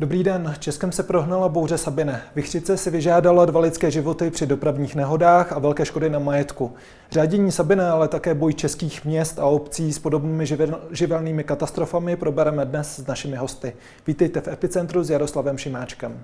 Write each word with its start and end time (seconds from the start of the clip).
Dobrý 0.00 0.24
den. 0.24 0.54
Českem 0.58 0.92
se 0.92 1.02
prohnala 1.02 1.48
bouře 1.48 1.78
Sabine. 1.78 2.22
Vichřice 2.34 2.76
si 2.76 2.90
vyžádala 2.90 3.46
dva 3.46 3.60
lidské 3.60 3.90
životy 3.90 4.30
při 4.30 4.46
dopravních 4.46 4.94
nehodách 4.94 5.52
a 5.52 5.58
velké 5.58 5.86
škody 5.86 6.10
na 6.10 6.18
majetku. 6.18 6.72
Řádění 7.10 7.52
Sabine, 7.52 7.90
ale 7.90 8.08
také 8.08 8.34
boj 8.34 8.54
českých 8.54 9.04
měst 9.04 9.38
a 9.38 9.44
obcí 9.44 9.92
s 9.92 9.98
podobnými 9.98 10.46
živelnými 10.90 11.44
katastrofami 11.44 12.16
probereme 12.16 12.64
dnes 12.64 12.96
s 12.96 13.06
našimi 13.06 13.36
hosty. 13.36 13.72
Vítejte 14.06 14.40
v 14.40 14.48
Epicentru 14.48 15.04
s 15.04 15.10
Jaroslavem 15.10 15.58
Šimáčkem. 15.58 16.20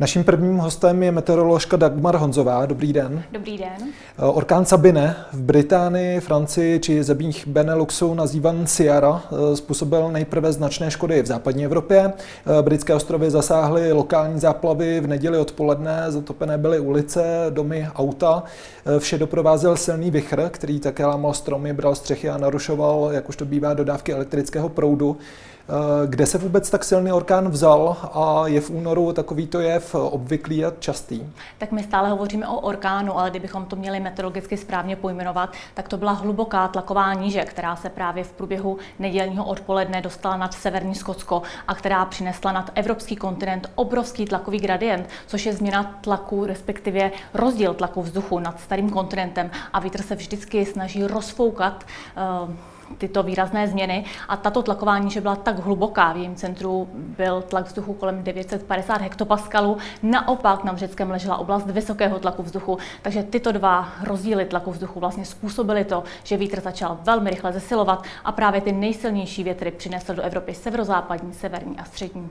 Naším 0.00 0.24
prvním 0.24 0.56
hostem 0.56 1.02
je 1.02 1.12
meteoroložka 1.12 1.76
Dagmar 1.76 2.16
Honzová. 2.16 2.66
Dobrý 2.66 2.92
den. 2.92 3.22
Dobrý 3.32 3.58
den. 3.58 3.76
Eh, 3.78 4.24
orkán 4.24 4.64
Sabine 4.64 5.16
v 5.32 5.42
Británii, 5.42 6.20
Francii 6.20 6.80
či 6.80 7.02
zemích 7.02 7.46
Beneluxu 7.46 8.14
nazývan 8.14 8.66
Ciara 8.66 9.22
eh, 9.24 9.56
způsobil 9.56 10.10
nejprve 10.12 10.52
značné 10.52 10.90
škody 10.90 11.22
v 11.22 11.26
západní 11.26 11.64
Evropě. 11.64 12.12
Eh, 12.12 12.62
britské 12.62 12.94
ostrovy 12.94 13.30
zasáhly 13.30 13.92
lokální 13.92 14.40
záplavy 14.40 15.00
v 15.00 15.06
neděli 15.06 15.38
odpoledne, 15.38 16.04
zatopené 16.08 16.58
byly 16.58 16.80
ulice, 16.80 17.46
domy, 17.50 17.88
auta. 17.94 18.42
Vše 18.98 19.18
doprovázel 19.18 19.76
silný 19.76 20.10
vichr, 20.10 20.48
který 20.48 20.80
také 20.80 21.06
lámal 21.06 21.34
stromy, 21.34 21.72
bral 21.72 21.94
střechy 21.94 22.28
a 22.28 22.38
narušoval, 22.38 23.08
jak 23.12 23.28
už 23.28 23.36
to 23.36 23.44
bývá, 23.44 23.74
dodávky 23.74 24.12
elektrického 24.12 24.68
proudu. 24.68 25.16
Eh, 25.70 26.06
kde 26.06 26.26
se 26.26 26.38
vůbec 26.38 26.70
tak 26.70 26.84
silný 26.84 27.12
orkán 27.12 27.48
vzal 27.48 27.96
a 28.12 28.46
je 28.46 28.60
v 28.60 28.70
únoru 28.70 29.12
takovýto 29.12 29.60
jev 29.60 29.94
obvyklý 29.94 30.64
a 30.64 30.72
častý? 30.78 31.22
Tak 31.58 31.72
my 31.72 31.82
stále 31.82 32.10
hovoříme 32.10 32.48
o 32.48 32.60
orkánu, 32.60 33.18
ale 33.18 33.30
kdybychom 33.30 33.64
to 33.64 33.76
měli 33.76 34.00
meteorologicky 34.00 34.56
správně 34.56 34.96
pojmenovat, 34.96 35.52
tak 35.74 35.88
to 35.88 35.96
byla 35.96 36.12
hluboká 36.12 36.68
tlaková 36.68 37.14
níže, 37.14 37.44
která 37.44 37.76
se 37.76 37.88
právě 37.88 38.24
v 38.24 38.32
průběhu 38.32 38.78
nedělního 38.98 39.44
odpoledne 39.44 40.00
dostala 40.00 40.36
nad 40.36 40.54
severní 40.54 40.94
Skotsko 40.94 41.42
a 41.68 41.74
která 41.74 42.04
přinesla 42.04 42.52
nad 42.52 42.70
evropský 42.74 43.16
kontinent 43.16 43.70
obrovský 43.74 44.24
tlakový 44.24 44.58
gradient, 44.58 45.08
což 45.26 45.46
je 45.46 45.52
změna 45.52 45.98
tlaku, 46.00 46.46
respektive 46.46 47.10
rozdíl 47.34 47.74
tlaku 47.74 48.02
vzduchu 48.02 48.38
nad 48.38 48.60
starým 48.60 48.90
kontinentem 48.90 49.50
a 49.72 49.80
vítr 49.80 50.02
se 50.02 50.14
vždycky 50.14 50.66
snaží 50.66 51.04
rozfoukat 51.04 51.84
uh, 52.44 52.54
tyto 52.98 53.22
výrazné 53.22 53.68
změny 53.68 54.04
a 54.28 54.36
tato 54.36 54.62
tlaková 54.62 54.98
níže 54.98 55.20
byla 55.20 55.36
tak 55.36 55.58
hluboká, 55.58 56.12
v 56.12 56.16
jejím 56.16 56.34
centru 56.34 56.88
byl 56.94 57.42
tlak 57.42 57.66
vzduchu 57.66 57.94
kolem 57.94 58.22
950 58.22 59.00
hektopaskalů, 59.00 59.78
naopak 60.02 60.64
na 60.64 60.76
Řeckém 60.76 61.10
ležela 61.10 61.36
oblast 61.36 61.66
vysokého 61.66 62.18
tlaku 62.18 62.42
vzduchu, 62.42 62.78
takže 63.02 63.22
tyto 63.22 63.52
dva 63.52 63.88
rozdíly 64.02 64.44
tlaku 64.44 64.70
vzduchu 64.70 65.00
vlastně 65.00 65.24
způsobily 65.24 65.84
to, 65.84 66.04
že 66.24 66.36
vítr 66.36 66.60
začal 66.60 66.98
velmi 67.02 67.30
rychle 67.30 67.52
zesilovat 67.52 68.04
a 68.24 68.32
právě 68.32 68.60
ty 68.60 68.72
nejsilnější 68.72 69.44
větry 69.44 69.70
přinesl 69.70 70.14
do 70.14 70.22
Evropy 70.22 70.54
severozápadní, 70.54 71.34
severní 71.34 71.78
a 71.78 71.84
střední. 71.84 72.30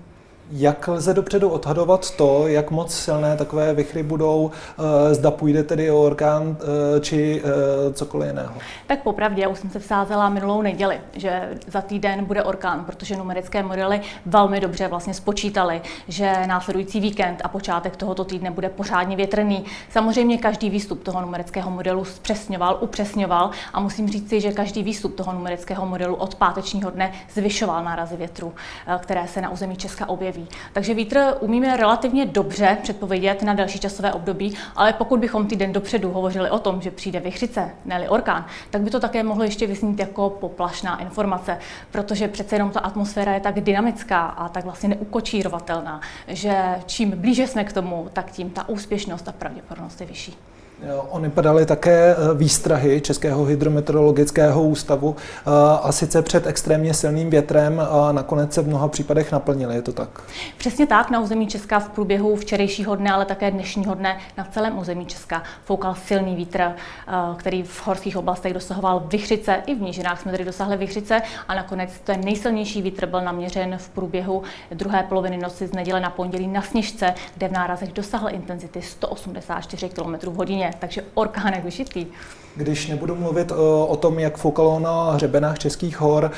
Jak 0.52 0.88
lze 0.88 1.14
dopředu 1.14 1.50
odhadovat 1.50 2.12
to, 2.16 2.48
jak 2.48 2.72
moc 2.72 2.94
silné 2.94 3.38
takové 3.38 3.74
vychry 3.74 4.04
budou, 4.04 4.52
eh, 4.80 5.14
zda 5.14 5.32
půjde 5.32 5.64
tedy 5.64 5.92
o 5.92 6.04
orkán 6.04 6.58
eh, 6.60 7.00
či 7.00 7.42
eh, 7.44 7.94
cokoliv 7.94 8.28
jiného? 8.28 8.54
Tak 8.88 9.04
popravdě, 9.04 9.42
já 9.42 9.50
už 9.50 9.60
jsem 9.60 9.70
se 9.70 9.80
vsázela 9.80 10.30
minulou 10.30 10.62
neděli, 10.62 11.02
že 11.14 11.50
za 11.68 11.82
týden 11.82 12.26
bude 12.26 12.44
orkán, 12.44 12.86
protože 12.86 13.16
numerické 13.16 13.64
modely 13.64 14.02
velmi 14.26 14.60
dobře 14.60 14.88
vlastně 14.88 15.14
spočítali, 15.14 15.82
že 16.08 16.34
následující 16.48 17.00
víkend 17.00 17.42
a 17.44 17.48
počátek 17.48 17.96
tohoto 17.96 18.26
týdne 18.26 18.52
bude 18.52 18.70
pořádně 18.70 19.16
větrný. 19.16 19.66
Samozřejmě 19.92 20.38
každý 20.38 20.70
výstup 20.70 21.04
toho 21.04 21.22
numerického 21.22 21.72
modelu 21.72 22.06
zpřesňoval, 22.06 22.78
upřesňoval 22.82 23.52
a 23.74 23.80
musím 23.80 24.10
říct 24.10 24.30
si, 24.30 24.42
že 24.42 24.52
každý 24.52 24.84
výstup 24.84 25.16
toho 25.16 25.34
numerického 25.34 25.86
modelu 25.86 26.16
od 26.16 26.36
pátečního 26.36 26.90
dne 26.90 27.12
zvyšoval 27.34 27.84
nárazy 27.84 28.18
větru, 28.18 28.54
které 29.00 29.28
se 29.28 29.42
na 29.42 29.50
území 29.50 29.76
Česka 29.76 30.10
objeví 30.10 30.39
období. 30.40 30.58
Takže 30.74 30.94
vítr 30.94 31.34
umíme 31.40 31.78
relativně 31.78 32.26
dobře 32.26 32.78
předpovědět 32.84 33.42
na 33.42 33.54
další 33.54 33.80
časové 33.80 34.14
období, 34.14 34.54
ale 34.76 34.94
pokud 34.94 35.20
bychom 35.20 35.48
týden 35.48 35.74
dopředu 35.74 36.12
hovořili 36.12 36.50
o 36.50 36.60
tom, 36.60 36.82
že 36.82 36.92
přijde 36.92 37.20
vychřice, 37.20 37.70
ne 37.86 38.10
orkán, 38.10 38.46
tak 38.70 38.82
by 38.82 38.90
to 38.90 39.00
také 39.00 39.24
mohlo 39.24 39.44
ještě 39.44 39.68
vysnít 39.68 40.00
jako 40.00 40.30
poplašná 40.30 41.02
informace, 41.02 41.58
protože 41.92 42.28
přece 42.28 42.56
jenom 42.56 42.72
ta 42.72 42.80
atmosféra 42.80 43.34
je 43.34 43.40
tak 43.40 43.62
dynamická 43.62 44.26
a 44.26 44.50
tak 44.50 44.64
vlastně 44.64 44.90
neukočírovatelná, 44.90 46.02
že 46.28 46.56
čím 46.86 47.12
blíže 47.12 47.48
jsme 47.48 47.64
k 47.64 47.74
tomu, 47.74 48.10
tak 48.14 48.32
tím 48.32 48.50
ta 48.50 48.70
úspěšnost 48.70 49.28
a 49.28 49.32
pravděpodobnost 49.32 50.02
je 50.02 50.08
vyšší. 50.08 50.38
Ony 51.10 51.30
padaly 51.30 51.66
také 51.66 52.16
eh, 52.16 52.34
výstrahy 52.34 53.02
Českého 53.02 53.46
hydrometeorologického 53.46 54.64
ústavu 54.64 55.16
eh, 55.20 55.52
a 55.82 55.92
sice 55.92 56.22
před 56.22 56.48
extrémně 56.48 56.94
silným 56.94 57.30
větrem 57.30 57.82
a 57.92 58.12
nakonec 58.12 58.54
se 58.54 58.62
v 58.62 58.68
mnoha 58.68 58.88
případech 58.88 59.32
naplnily, 59.32 59.76
je 59.76 59.82
to 59.82 59.94
tak? 59.94 60.22
Přesně 60.58 60.88
tak, 60.88 61.10
na 61.10 61.20
území 61.20 61.48
Česka 61.48 61.80
v 61.80 61.90
průběhu 61.90 62.36
včerejšího 62.36 62.96
dne, 62.96 63.12
ale 63.12 63.26
také 63.26 63.52
dnešního 63.52 63.96
dne 63.96 64.18
na 64.38 64.44
celém 64.44 64.78
území 64.78 65.06
Česka 65.06 65.44
foukal 65.66 65.96
silný 65.96 66.36
vítr, 66.36 66.62
eh, 66.62 66.74
který 67.38 67.64
v 67.64 67.88
horských 67.88 68.18
oblastech 68.18 68.54
dosahoval 68.54 69.04
vychřice, 69.08 69.64
i 69.66 69.76
v 69.76 69.82
nížinách 69.82 70.22
jsme 70.22 70.32
tedy 70.32 70.46
dosáhli 70.46 70.78
vychřice 70.78 71.22
a 71.48 71.56
nakonec 71.56 71.92
ten 72.04 72.22
nejsilnější 72.24 72.82
vítr 72.82 73.06
byl 73.06 73.22
naměřen 73.22 73.78
v 73.78 73.90
průběhu 73.90 74.44
druhé 74.72 75.04
poloviny 75.04 75.38
noci 75.38 75.68
z 75.68 75.74
neděle 75.74 76.00
na 76.00 76.10
pondělí 76.10 76.48
na 76.48 76.62
Sněžce, 76.62 77.14
kde 77.36 77.48
v 77.48 77.52
nárazech 77.52 77.94
dosáhl 77.94 78.30
intenzity 78.30 78.82
184 78.82 79.90
km 79.90 80.16
v 80.30 80.36
hodině 80.36 80.69
takže 80.80 81.04
orkán 81.14 81.54
jak 81.54 81.64
vyšitý. 81.64 82.06
Když 82.56 82.88
nebudu 82.88 83.16
mluvit 83.16 83.52
o, 83.52 83.86
o 83.86 83.96
tom, 83.96 84.20
jak 84.20 84.38
foukalo 84.38 84.80
na 84.80 85.12
hřebenách 85.12 85.60
českých 85.60 86.00
hor, 86.02 86.32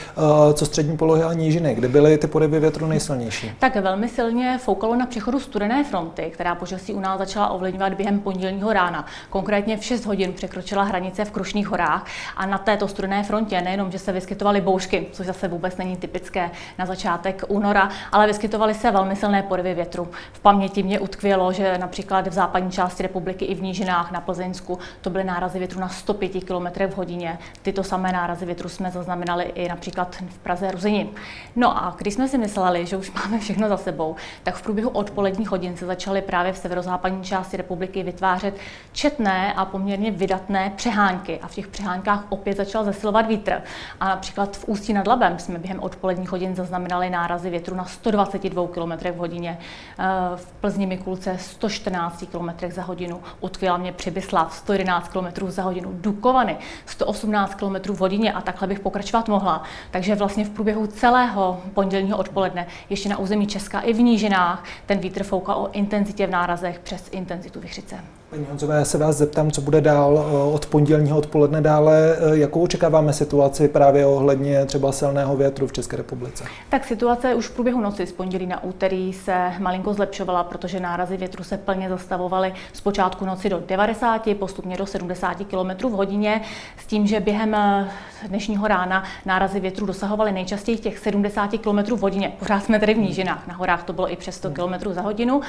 co 0.53 0.65
střední 0.65 0.97
polohy 0.97 1.23
a 1.23 1.33
nížiny, 1.33 1.75
kde 1.75 1.87
byly 1.87 2.17
ty 2.17 2.27
porivy 2.27 2.59
větru 2.59 2.87
nejsilnější? 2.87 3.51
Tak 3.59 3.75
velmi 3.75 4.09
silně 4.09 4.59
foukalo 4.61 4.95
na 4.95 5.05
přechodu 5.05 5.39
studené 5.39 5.83
fronty, 5.83 6.31
která 6.33 6.55
počasí 6.55 6.93
u 6.93 6.99
nás 6.99 7.19
začala 7.19 7.49
ovlivňovat 7.49 7.93
během 7.93 8.19
pondělního 8.19 8.73
rána. 8.73 9.05
Konkrétně 9.29 9.77
v 9.77 9.83
6 9.83 10.05
hodin 10.05 10.33
překročila 10.33 10.83
hranice 10.83 11.25
v 11.25 11.31
Krušných 11.31 11.67
horách 11.67 12.05
a 12.37 12.45
na 12.45 12.57
této 12.57 12.87
studené 12.87 13.23
frontě 13.23 13.61
nejenom, 13.61 13.91
že 13.91 13.99
se 13.99 14.11
vyskytovaly 14.11 14.61
bouřky, 14.61 15.07
což 15.11 15.25
zase 15.25 15.47
vůbec 15.47 15.77
není 15.77 15.97
typické 15.97 16.51
na 16.79 16.85
začátek 16.85 17.43
února, 17.47 17.89
ale 18.11 18.27
vyskytovaly 18.27 18.73
se 18.73 18.91
velmi 18.91 19.15
silné 19.15 19.43
porivy 19.43 19.73
větru. 19.73 20.07
V 20.33 20.39
paměti 20.39 20.83
mě 20.83 20.99
utkvělo, 20.99 21.53
že 21.53 21.77
například 21.77 22.27
v 22.27 22.33
západní 22.33 22.71
části 22.71 23.03
republiky 23.03 23.45
i 23.45 23.55
v 23.55 23.61
nížinách 23.61 24.11
na 24.11 24.21
Plzeňsku 24.21 24.79
to 25.01 25.09
byly 25.09 25.23
nárazy 25.23 25.59
větru 25.59 25.79
na 25.79 25.89
105 26.01 26.43
km 26.43 26.87
v 26.87 26.97
hodině. 26.97 27.39
Tyto 27.61 27.83
samé 27.83 28.11
nárazy 28.11 28.45
větru 28.45 28.69
jsme 28.69 28.91
zaznamenali 28.91 29.43
i 29.43 29.69
například 29.69 30.15
v 30.29 30.37
Praze 30.37 30.71
Ruzini. 30.71 31.09
No 31.55 31.77
a 31.77 31.95
když 31.97 32.13
jsme 32.13 32.27
si 32.27 32.37
mysleli, 32.37 32.85
že 32.85 32.97
už 32.97 33.11
máme 33.23 33.39
všechno 33.39 33.69
za 33.69 33.77
sebou, 33.77 34.15
tak 34.43 34.55
v 34.55 34.61
průběhu 34.61 34.89
odpoledních 34.89 35.49
hodin 35.49 35.77
se 35.77 35.85
začaly 35.85 36.21
právě 36.21 36.53
v 36.53 36.57
severozápadní 36.57 37.23
části 37.23 37.57
republiky 37.57 38.03
vytvářet 38.03 38.55
četné 38.91 39.53
a 39.53 39.65
poměrně 39.65 40.11
vydatné 40.11 40.73
přehánky. 40.75 41.39
A 41.39 41.47
v 41.47 41.55
těch 41.55 41.67
přehánkách 41.67 42.25
opět 42.29 42.57
začal 42.57 42.83
zesilovat 42.83 43.27
vítr. 43.27 43.61
A 43.99 44.05
například 44.09 44.57
v 44.57 44.67
Ústí 44.67 44.93
nad 44.93 45.07
Labem 45.07 45.39
jsme 45.39 45.59
během 45.59 45.79
odpoledních 45.79 46.31
hodin 46.31 46.55
zaznamenali 46.55 47.09
nárazy 47.09 47.49
větru 47.49 47.75
na 47.75 47.85
122 47.85 48.67
km 48.67 49.11
v 49.11 49.17
hodině. 49.17 49.57
Eh, 49.99 50.05
v 50.35 50.51
Plzni 50.51 50.85
Mikulce 50.85 51.37
114 51.37 52.25
km 52.31 52.71
za 52.71 52.83
hodinu. 52.83 53.21
Utkvěla 53.39 53.77
mě 53.77 53.91
Přibyslav 53.91 54.53
111 54.53 55.07
km 55.07 55.47
za 55.47 55.63
hodinu. 55.63 55.90
Dukovany 55.91 56.57
118 56.85 57.55
km 57.55 57.93
v 57.93 57.99
hodině 57.99 58.33
a 58.33 58.41
takhle 58.41 58.67
bych 58.67 58.79
pokračovat 58.79 59.27
mohla. 59.27 59.63
Takže 59.91 60.15
vlastně 60.15 60.45
v 60.45 60.49
průběhu 60.49 60.87
celého 60.87 61.61
pondělního 61.73 62.17
odpoledne 62.17 62.67
ještě 62.89 63.09
na 63.09 63.17
území 63.17 63.47
Česka 63.47 63.79
i 63.79 63.93
v 63.93 64.01
nížinách 64.01 64.63
ten 64.85 64.99
vítr 64.99 65.23
foukal 65.23 65.61
o 65.61 65.71
intenzitě 65.71 66.27
v 66.27 66.31
nárazech 66.31 66.79
přes 66.79 67.09
intenzitu 67.11 67.59
vychřice. 67.59 68.20
Paní 68.31 68.45
Honzové, 68.49 68.75
já 68.75 68.85
se 68.85 68.97
vás 68.97 69.15
zeptám, 69.15 69.51
co 69.51 69.61
bude 69.61 69.81
dál 69.81 70.25
eh, 70.27 70.53
od 70.53 70.65
pondělního 70.65 71.17
odpoledne 71.17 71.61
dále. 71.61 72.17
Eh, 72.17 72.37
jakou 72.37 72.61
očekáváme 72.61 73.13
situaci 73.13 73.67
právě 73.67 74.05
ohledně 74.05 74.65
třeba 74.65 74.91
silného 74.91 75.35
větru 75.37 75.67
v 75.67 75.73
České 75.73 75.97
republice? 75.97 76.43
Tak 76.69 76.85
situace 76.85 77.35
už 77.35 77.47
v 77.47 77.51
průběhu 77.51 77.81
noci 77.81 78.07
z 78.07 78.11
pondělí 78.11 78.47
na 78.47 78.63
úterý 78.63 79.13
se 79.13 79.51
malinko 79.59 79.93
zlepšovala, 79.93 80.43
protože 80.43 80.79
nárazy 80.79 81.17
větru 81.17 81.43
se 81.43 81.57
plně 81.57 81.89
zastavovaly 81.89 82.53
z 82.73 82.81
počátku 82.81 83.25
noci 83.25 83.49
do 83.49 83.63
90, 83.67 84.27
postupně 84.39 84.77
do 84.77 84.85
70 84.85 85.37
km 85.37 85.87
v 85.87 85.91
hodině, 85.91 86.41
s 86.77 86.85
tím, 86.85 87.07
že 87.07 87.19
během 87.19 87.55
eh, 87.55 87.87
dnešního 88.27 88.67
rána 88.67 89.03
nárazy 89.25 89.59
větru 89.59 89.85
dosahovaly 89.85 90.31
nejčastěji 90.31 90.77
těch 90.77 90.97
70 90.97 91.49
km 91.57 91.95
v 91.95 92.01
hodině. 92.01 92.33
Pořád 92.39 92.63
jsme 92.63 92.79
tedy 92.79 92.93
v 92.93 92.97
nížinách, 92.97 93.47
na 93.47 93.53
horách 93.53 93.83
to 93.83 93.93
bylo 93.93 94.11
i 94.11 94.15
přes 94.15 94.35
100 94.35 94.49
km 94.49 94.93
za 94.93 95.01
hodinu. 95.01 95.41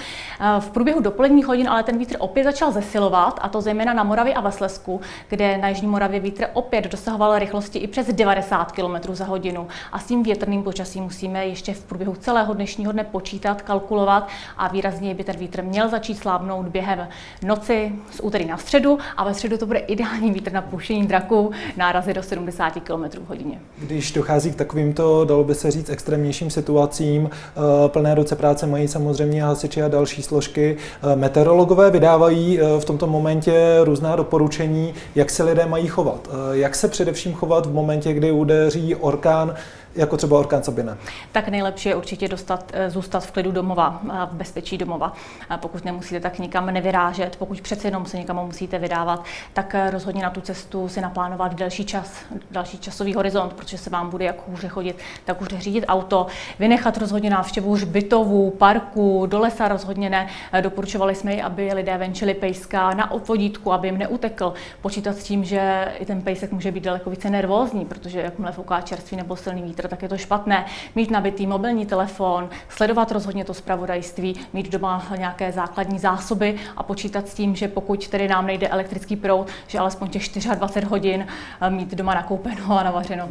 V 0.60 0.70
průběhu 0.70 1.00
dopoledních 1.00 1.46
hodin 1.46 1.68
ale 1.68 1.82
ten 1.82 1.98
vítr 1.98 2.16
opět 2.18 2.44
začal 2.44 2.71
zesilovat, 2.72 3.40
a 3.42 3.48
to 3.48 3.60
zejména 3.60 3.94
na 3.94 4.02
Moravě 4.02 4.34
a 4.34 4.40
ve 4.40 4.52
Slesku, 4.52 5.00
kde 5.28 5.58
na 5.58 5.68
Jižní 5.68 5.86
Moravě 5.86 6.20
vítr 6.20 6.46
opět 6.52 6.84
dosahoval 6.84 7.38
rychlosti 7.38 7.78
i 7.78 7.86
přes 7.86 8.06
90 8.06 8.72
km 8.72 9.14
za 9.14 9.24
hodinu. 9.24 9.66
A 9.92 9.98
s 9.98 10.04
tím 10.04 10.22
větrným 10.22 10.62
počasím 10.62 11.04
musíme 11.04 11.46
ještě 11.46 11.74
v 11.74 11.84
průběhu 11.84 12.14
celého 12.14 12.54
dnešního 12.54 12.92
dne 12.92 13.04
počítat, 13.04 13.62
kalkulovat 13.62 14.28
a 14.58 14.68
výrazně 14.68 15.14
by 15.14 15.24
ten 15.24 15.36
vítr 15.36 15.62
měl 15.62 15.88
začít 15.88 16.18
slábnout 16.18 16.66
během 16.66 17.08
noci 17.42 17.92
z 18.10 18.20
úterý 18.20 18.44
na 18.44 18.56
středu 18.56 18.98
a 19.16 19.24
ve 19.24 19.34
středu 19.34 19.58
to 19.58 19.66
bude 19.66 19.78
ideální 19.78 20.32
vítr 20.32 20.52
na 20.52 20.62
pušení 20.62 21.06
draků, 21.06 21.50
nárazy 21.76 22.14
do 22.14 22.22
70 22.22 22.70
km 22.70 23.04
hodině. 23.28 23.60
Když 23.78 24.12
dochází 24.12 24.52
k 24.52 24.54
takovýmto, 24.54 25.24
dalo 25.24 25.44
by 25.44 25.54
se 25.54 25.70
říct, 25.70 25.90
extrémnějším 25.90 26.50
situacím, 26.50 27.30
eh, 27.30 27.88
plné 27.88 28.14
ruce 28.14 28.36
práce 28.36 28.66
mají 28.66 28.88
samozřejmě 28.88 29.42
hasiči 29.44 29.82
a 29.82 29.88
další 29.88 30.22
složky. 30.22 30.76
Eh, 31.12 31.16
meteorologové 31.16 31.90
vydávají 31.90 32.60
v 32.78 32.84
tomto 32.84 33.06
momentě 33.06 33.78
různá 33.82 34.16
doporučení, 34.16 34.94
jak 35.14 35.30
se 35.30 35.42
lidé 35.42 35.66
mají 35.66 35.86
chovat. 35.86 36.28
Jak 36.52 36.74
se 36.74 36.88
především 36.88 37.34
chovat 37.34 37.66
v 37.66 37.72
momentě, 37.72 38.12
kdy 38.12 38.30
udeří 38.30 38.94
orkán, 38.94 39.54
jako 39.94 40.16
třeba 40.16 40.38
orkán 40.38 40.62
Sabine? 40.62 40.96
Tak 41.32 41.48
nejlepší 41.48 41.88
je 41.88 41.94
určitě 41.94 42.28
dostat, 42.28 42.72
eh, 42.72 42.90
zůstat 42.90 43.20
v 43.24 43.30
klidu 43.30 43.52
domova, 43.52 44.00
v 44.30 44.34
bezpečí 44.34 44.78
domova. 44.78 45.12
Pokud 45.56 45.84
nemusíte, 45.84 46.20
tak 46.20 46.38
nikam 46.38 46.66
nevyrážet. 46.66 47.36
Pokud 47.36 47.60
přece 47.60 47.88
jenom 47.88 48.06
se 48.06 48.16
někam 48.16 48.36
musíte 48.46 48.78
vydávat, 48.78 49.24
tak 49.52 49.74
eh, 49.74 49.90
rozhodně 49.90 50.22
na 50.22 50.30
tu 50.30 50.40
cestu 50.40 50.88
si 50.88 51.00
naplánovat 51.00 51.54
další 51.54 51.84
čas, 51.84 52.24
další 52.50 52.78
časový 52.78 53.14
horizont, 53.14 53.52
protože 53.52 53.78
se 53.78 53.90
vám 53.90 54.10
bude 54.10 54.24
jak 54.24 54.48
hůře 54.48 54.68
chodit, 54.68 54.98
tak 55.24 55.40
hůře 55.40 55.60
řídit 55.60 55.84
auto. 55.88 56.26
Vynechat 56.58 56.96
rozhodně 56.96 57.30
návštěvu 57.30 57.74
hřbitovů, 57.74 58.50
parku, 58.50 59.26
do 59.26 59.38
lesa 59.38 59.68
rozhodně 59.68 60.10
ne. 60.10 60.28
Eh, 60.52 60.62
doporučovali 60.62 61.14
jsme 61.14 61.42
aby 61.42 61.72
lidé 61.72 61.98
venčili 61.98 62.34
pejska 62.34 62.94
na 62.94 63.10
odvodítku, 63.10 63.72
aby 63.72 63.88
jim 63.88 63.98
neutekl. 63.98 64.54
Počítat 64.80 65.16
s 65.16 65.24
tím, 65.24 65.44
že 65.44 65.92
i 65.98 66.06
ten 66.06 66.22
pejsek 66.22 66.52
může 66.52 66.72
být 66.72 66.84
daleko 66.84 67.10
více 67.10 67.30
nervózní, 67.30 67.84
protože 67.84 68.20
jakmile 68.20 68.52
fouká 68.52 68.80
čerstvý 68.80 69.16
nebo 69.16 69.36
silný 69.36 69.62
vítr, 69.62 69.81
tak 69.88 70.02
je 70.02 70.08
to 70.08 70.18
špatné. 70.18 70.64
Mít 70.94 71.10
nabitý 71.10 71.46
mobilní 71.46 71.86
telefon, 71.86 72.50
sledovat 72.68 73.12
rozhodně 73.12 73.44
to 73.44 73.54
zpravodajství, 73.54 74.40
mít 74.52 74.72
doma 74.72 75.06
nějaké 75.16 75.52
základní 75.52 75.98
zásoby 75.98 76.56
a 76.76 76.82
počítat 76.82 77.28
s 77.28 77.34
tím, 77.34 77.56
že 77.56 77.68
pokud 77.68 78.08
tedy 78.08 78.28
nám 78.28 78.46
nejde 78.46 78.68
elektrický 78.68 79.16
proud, 79.16 79.48
že 79.66 79.78
alespoň 79.78 80.08
těch 80.08 80.22
24 80.54 80.86
hodin 80.86 81.26
eh, 81.60 81.70
mít 81.70 81.94
doma 81.94 82.14
nakoupeno 82.14 82.78
a 82.78 82.82
navařeno. 82.82 83.28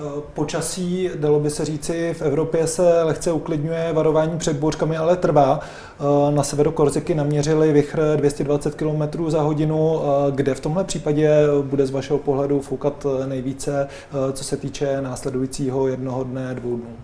Eh, 0.00 0.22
počasí, 0.34 1.10
dalo 1.14 1.40
by 1.40 1.50
se 1.50 1.64
říci, 1.64 2.14
v 2.14 2.22
Evropě 2.22 2.66
se 2.66 3.02
lehce 3.02 3.32
uklidňuje, 3.32 3.92
varování 3.92 4.38
před 4.38 4.56
bouřkami 4.56 4.96
ale 4.96 5.16
trvá. 5.16 5.60
Eh, 5.60 6.34
na 6.34 6.42
severu 6.42 6.72
Korziky 6.72 7.14
naměřili 7.14 7.72
vychr 7.72 8.16
220 8.16 8.74
km 8.74 9.30
za 9.30 9.42
hodinu, 9.42 10.00
eh, 10.00 10.32
kde 10.32 10.54
v 10.54 10.60
tomhle 10.60 10.84
případě 10.84 11.30
bude 11.62 11.86
z 11.86 11.90
vašeho 11.90 12.18
pohledu 12.18 12.60
foukat 12.60 13.06
nejvíce, 13.26 13.88
co 14.32 14.44
se 14.44 14.56
týče 14.56 15.00
následujícího 15.00 15.88
jednoho 15.88 16.24
dne, 16.24 16.54
dvou 16.54 16.76
dnů? 16.76 16.96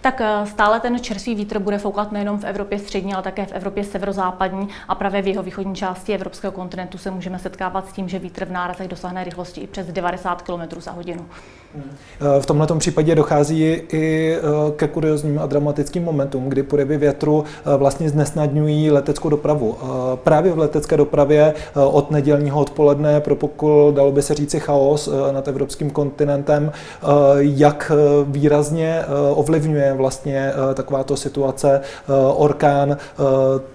tak 0.00 0.20
eh, 0.20 0.46
stále 0.46 0.80
ten 0.80 0.98
čerstvý 1.00 1.34
vítr 1.34 1.58
bude 1.58 1.78
foukat 1.78 2.12
nejenom 2.12 2.38
v 2.38 2.44
Evropě 2.44 2.78
střední, 2.78 3.14
ale 3.14 3.22
také 3.22 3.46
v 3.46 3.52
Evropě 3.52 3.84
severozápadní 3.84 4.68
a 4.88 4.94
právě 4.94 5.22
v 5.22 5.26
jeho 5.26 5.42
východní 5.42 5.74
části 5.74 6.14
evropského 6.14 6.52
kontinentu 6.52 6.98
se 6.98 7.10
můžeme 7.10 7.38
setkávat 7.38 7.88
s 7.88 7.92
tím, 7.92 8.08
že 8.08 8.18
vítr 8.18 8.44
v 8.44 8.52
nárazech 8.52 8.88
dosáhne 8.88 9.24
rychlosti 9.24 9.60
i 9.60 9.66
přes 9.66 9.86
90 9.86 10.42
km 10.42 10.80
za 10.80 10.90
hodinu. 10.90 11.26
V 12.40 12.46
tomto 12.46 12.76
případě 12.76 13.14
dochází 13.14 13.62
i 13.92 14.36
eh, 14.36 14.40
ke 14.76 14.88
kuriozním 14.88 15.38
a 15.38 15.46
dramatickým 15.46 16.04
momentům, 16.04 16.48
kdy 16.48 16.62
porivy 16.62 16.96
větru 16.96 17.44
eh, 17.44 17.76
vlastně 17.76 18.08
znesnadňují 18.08 18.90
leteckou 18.90 19.28
dopravu. 19.28 19.76
Právě 20.14 20.52
v 20.52 20.58
letecké 20.58 20.96
dopravě 20.96 21.54
od 21.74 22.10
nedělního 22.10 22.60
odpoledne 22.60 23.20
propukl, 23.20 23.92
dalo 23.96 24.12
by 24.12 24.22
se 24.22 24.34
říci, 24.34 24.60
chaos 24.60 25.08
nad 25.32 25.48
evropským 25.48 25.90
kontinentem, 25.90 26.72
jak 27.38 27.92
výrazně 28.24 29.04
ovlivňuje 29.34 29.92
vlastně 29.92 30.52
takováto 30.74 31.16
situace, 31.16 31.80
orkán, 32.36 32.96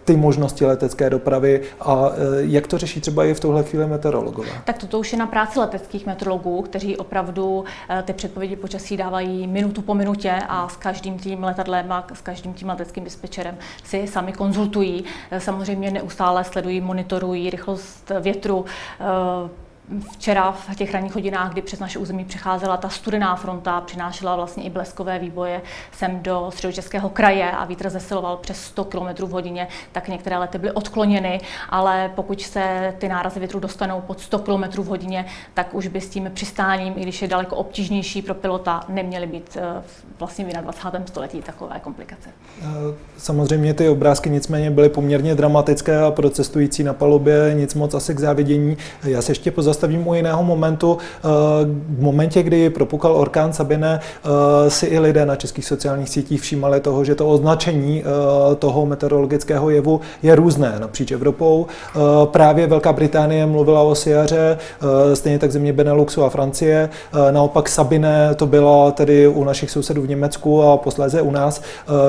ty 0.06 0.16
možnosti 0.16 0.66
letecké 0.66 1.10
dopravy 1.10 1.62
a 1.82 2.12
jak 2.38 2.68
to 2.68 2.78
řeší 2.78 3.02
třeba 3.02 3.26
i 3.26 3.34
v 3.34 3.40
tuhle 3.40 3.64
chvíli 3.64 3.88
meteorologové? 3.88 4.50
Tak 4.66 4.78
toto 4.78 5.00
už 5.00 5.14
je 5.14 5.20
na 5.20 5.28
práci 5.28 5.60
leteckých 5.60 6.06
meteorologů, 6.06 6.62
kteří 6.62 6.98
opravdu 6.98 7.64
ty 8.04 8.14
předpovědi 8.14 8.56
počasí 8.56 8.98
dávají 8.98 9.48
minutu 9.48 9.82
po 9.82 9.94
minutě 9.94 10.32
a 10.50 10.70
s 10.70 10.78
každým 10.78 11.20
tím 11.20 11.44
letadlem 11.44 11.92
a 11.92 12.08
s 12.14 12.22
každým 12.22 12.54
tím 12.54 12.70
leteckým 12.70 13.04
dispečerem 13.04 13.58
si 13.84 14.08
sami 14.08 14.34
konzultují. 14.34 15.04
Samozřejmě 15.38 15.92
neustále 15.92 16.44
sledují, 16.44 16.82
monitorují 16.82 17.50
rychlost 17.50 18.12
větru, 18.22 18.66
Včera 20.12 20.52
v 20.52 20.76
těch 20.76 20.94
ranních 20.94 21.16
hodinách, 21.16 21.52
kdy 21.52 21.62
přes 21.62 21.80
naše 21.80 22.00
území 22.00 22.26
přecházela 22.26 22.78
ta 22.78 22.90
studená 22.90 23.36
fronta, 23.36 23.82
přinášela 23.82 24.36
vlastně 24.36 24.64
i 24.64 24.70
bleskové 24.70 25.20
výboje 25.20 25.62
sem 25.92 26.24
do 26.24 26.52
středočeského 26.52 27.10
kraje 27.10 27.52
a 27.52 27.66
vítr 27.66 27.90
zesiloval 27.90 28.38
přes 28.38 28.64
100 28.64 28.86
km 28.86 29.08
v 29.26 29.30
hodině, 29.30 29.68
tak 29.92 30.08
některé 30.08 30.38
lety 30.38 30.58
byly 30.58 30.72
odkloněny, 30.72 31.42
ale 31.70 32.12
pokud 32.16 32.42
se 32.42 32.96
ty 32.98 33.08
nárazy 33.08 33.40
větru 33.40 33.60
dostanou 33.60 34.02
pod 34.02 34.20
100 34.20 34.40
km 34.40 34.64
v 34.64 34.86
hodině, 34.86 35.26
tak 35.54 35.74
už 35.74 35.88
by 35.88 36.02
s 36.02 36.10
tím 36.10 36.32
přistáním, 36.34 36.94
i 36.98 37.02
když 37.02 37.22
je 37.22 37.28
daleko 37.28 37.56
obtížnější 37.56 38.22
pro 38.22 38.34
pilota, 38.34 38.84
neměly 38.90 39.28
být 39.28 39.58
eh, 39.62 39.84
vlastně 40.20 40.46
v 40.46 40.48
21. 40.48 41.08
století 41.08 41.42
takové 41.42 41.80
komplikace. 41.84 42.30
Eh, 42.62 42.66
samozřejmě 43.18 43.74
ty 43.74 43.90
obrázky 43.90 44.30
nicméně 44.30 44.72
byly 44.72 44.90
poměrně 44.90 45.36
dramatické 45.36 46.00
a 46.02 46.12
pro 46.12 46.30
cestující 46.30 46.84
na 46.84 46.94
palubě 46.94 47.52
nic 47.56 47.74
moc 47.74 47.94
asi 47.94 48.16
k 48.16 48.20
závidění. 48.20 48.78
Já 49.04 49.22
se 49.22 49.32
ještě 49.32 49.52
pozastavím 49.52 49.74
zastavím 49.74 50.08
u 50.08 50.14
jiného 50.14 50.44
momentu. 50.44 50.98
Eh, 50.98 51.28
v 51.90 52.02
momentě, 52.02 52.44
kdy 52.44 52.70
propukal 52.70 53.16
orkán 53.16 53.54
Sabine, 53.54 54.00
eh, 54.00 54.70
si 54.70 54.86
i 54.86 55.00
lidé 55.00 55.26
na 55.26 55.36
českých 55.36 55.66
sociálních 55.66 56.10
sítích 56.10 56.42
všímali 56.42 56.80
toho, 56.80 57.04
že 57.04 57.16
to 57.16 57.30
označení 57.30 58.04
toho 58.60 58.86
meteorologického 58.86 59.70
jevu 59.70 60.02
je 60.24 60.36
různé 60.36 60.76
napříč 60.80 61.12
Evropou. 61.12 61.68
Právě 62.26 62.68
Velká 62.68 62.94
Británie 62.94 63.46
mluvila 63.46 63.82
o 63.82 63.96
Siaře, 63.96 64.58
stejně 65.14 65.40
tak 65.40 65.52
země 65.52 65.74
Beneluxu 65.74 66.24
a 66.24 66.30
Francie. 66.30 66.90
Naopak 67.32 67.70
Sabine 67.70 68.36
to 68.36 68.46
byla 68.46 68.92
tedy 68.92 69.28
u 69.28 69.44
našich 69.44 69.72
sousedů 69.72 70.02
v 70.02 70.10
Německu 70.14 70.64
a 70.64 70.78
posléze 70.78 71.22
u 71.22 71.32
nás. 71.32 71.62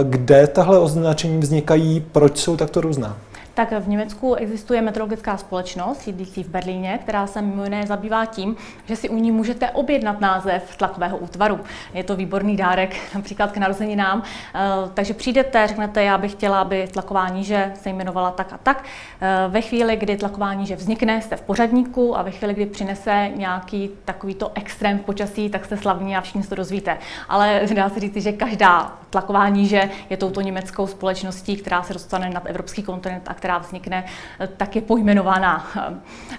Kde 0.03 0.47
tahle 0.47 0.79
označení 0.79 1.39
vznikají, 1.39 2.05
proč 2.13 2.39
jsou 2.39 2.57
takto 2.57 2.81
různá? 2.81 3.17
Tak 3.55 3.73
v 3.73 3.89
Německu 3.89 4.35
existuje 4.35 4.83
meteorologická 4.83 5.37
společnost, 5.37 5.99
sídlící 5.99 6.45
v 6.45 6.49
Berlíně, 6.49 6.99
která 7.03 7.27
se 7.27 7.43
mimo 7.43 7.65
jiné 7.65 7.87
zabývá 7.87 8.27
tím, 8.27 8.57
že 8.87 8.97
si 8.97 9.09
u 9.09 9.17
ní 9.17 9.33
můžete 9.33 9.71
objednat 9.71 10.21
název 10.21 10.77
tlakového 10.77 11.19
útvaru. 11.19 11.61
Je 11.95 12.05
to 12.05 12.17
výborný 12.17 12.57
dárek 12.57 12.97
například 13.15 13.53
k 13.53 13.57
narozeninám. 13.57 14.23
Eh, 14.55 14.61
takže 14.95 15.15
přijdete, 15.15 15.67
řeknete, 15.67 16.05
já 16.05 16.19
bych 16.19 16.33
chtěla, 16.33 16.61
aby 16.61 16.89
tlaková 16.93 17.29
níže 17.29 17.73
se 17.75 17.91
jmenovala 17.91 18.31
tak 18.31 18.53
a 18.53 18.59
tak. 18.59 18.85
Eh, 19.21 19.49
ve 19.49 19.61
chvíli, 19.61 19.97
kdy 19.97 20.17
tlaková 20.17 20.55
níže 20.55 20.77
vznikne, 20.77 21.23
jste 21.23 21.37
v 21.37 21.43
pořadníku 21.43 22.19
a 22.19 22.23
ve 22.23 22.31
chvíli, 22.31 22.55
kdy 22.55 22.67
přinese 22.67 23.31
nějaký 23.37 23.91
takovýto 24.05 24.53
extrém 24.55 24.99
v 24.99 25.03
počasí, 25.03 25.51
tak 25.51 25.65
jste 25.65 25.77
slavní 25.77 26.17
a 26.17 26.21
všichni 26.21 26.43
se 26.43 26.49
to 26.49 26.55
dozvíte. 26.55 26.99
Ale 27.29 27.61
dá 27.75 27.91
se 27.91 28.01
říct, 28.01 28.17
že 28.17 28.33
každá 28.33 28.99
tlaková 29.11 29.49
níže 29.49 29.91
je 30.11 30.17
touto 30.17 30.41
německou 30.41 30.87
společností, 30.87 31.57
která 31.57 31.83
se 31.83 31.93
dostane 31.93 32.31
nad 32.31 32.43
evropský 32.47 32.83
kontinent 32.83 33.23
a 33.29 33.35
která 33.45 33.59
vznikne, 33.59 34.05
eh, 34.41 34.47
tak 34.47 34.77
je 34.77 34.83
pojmenovaná. 34.83 35.67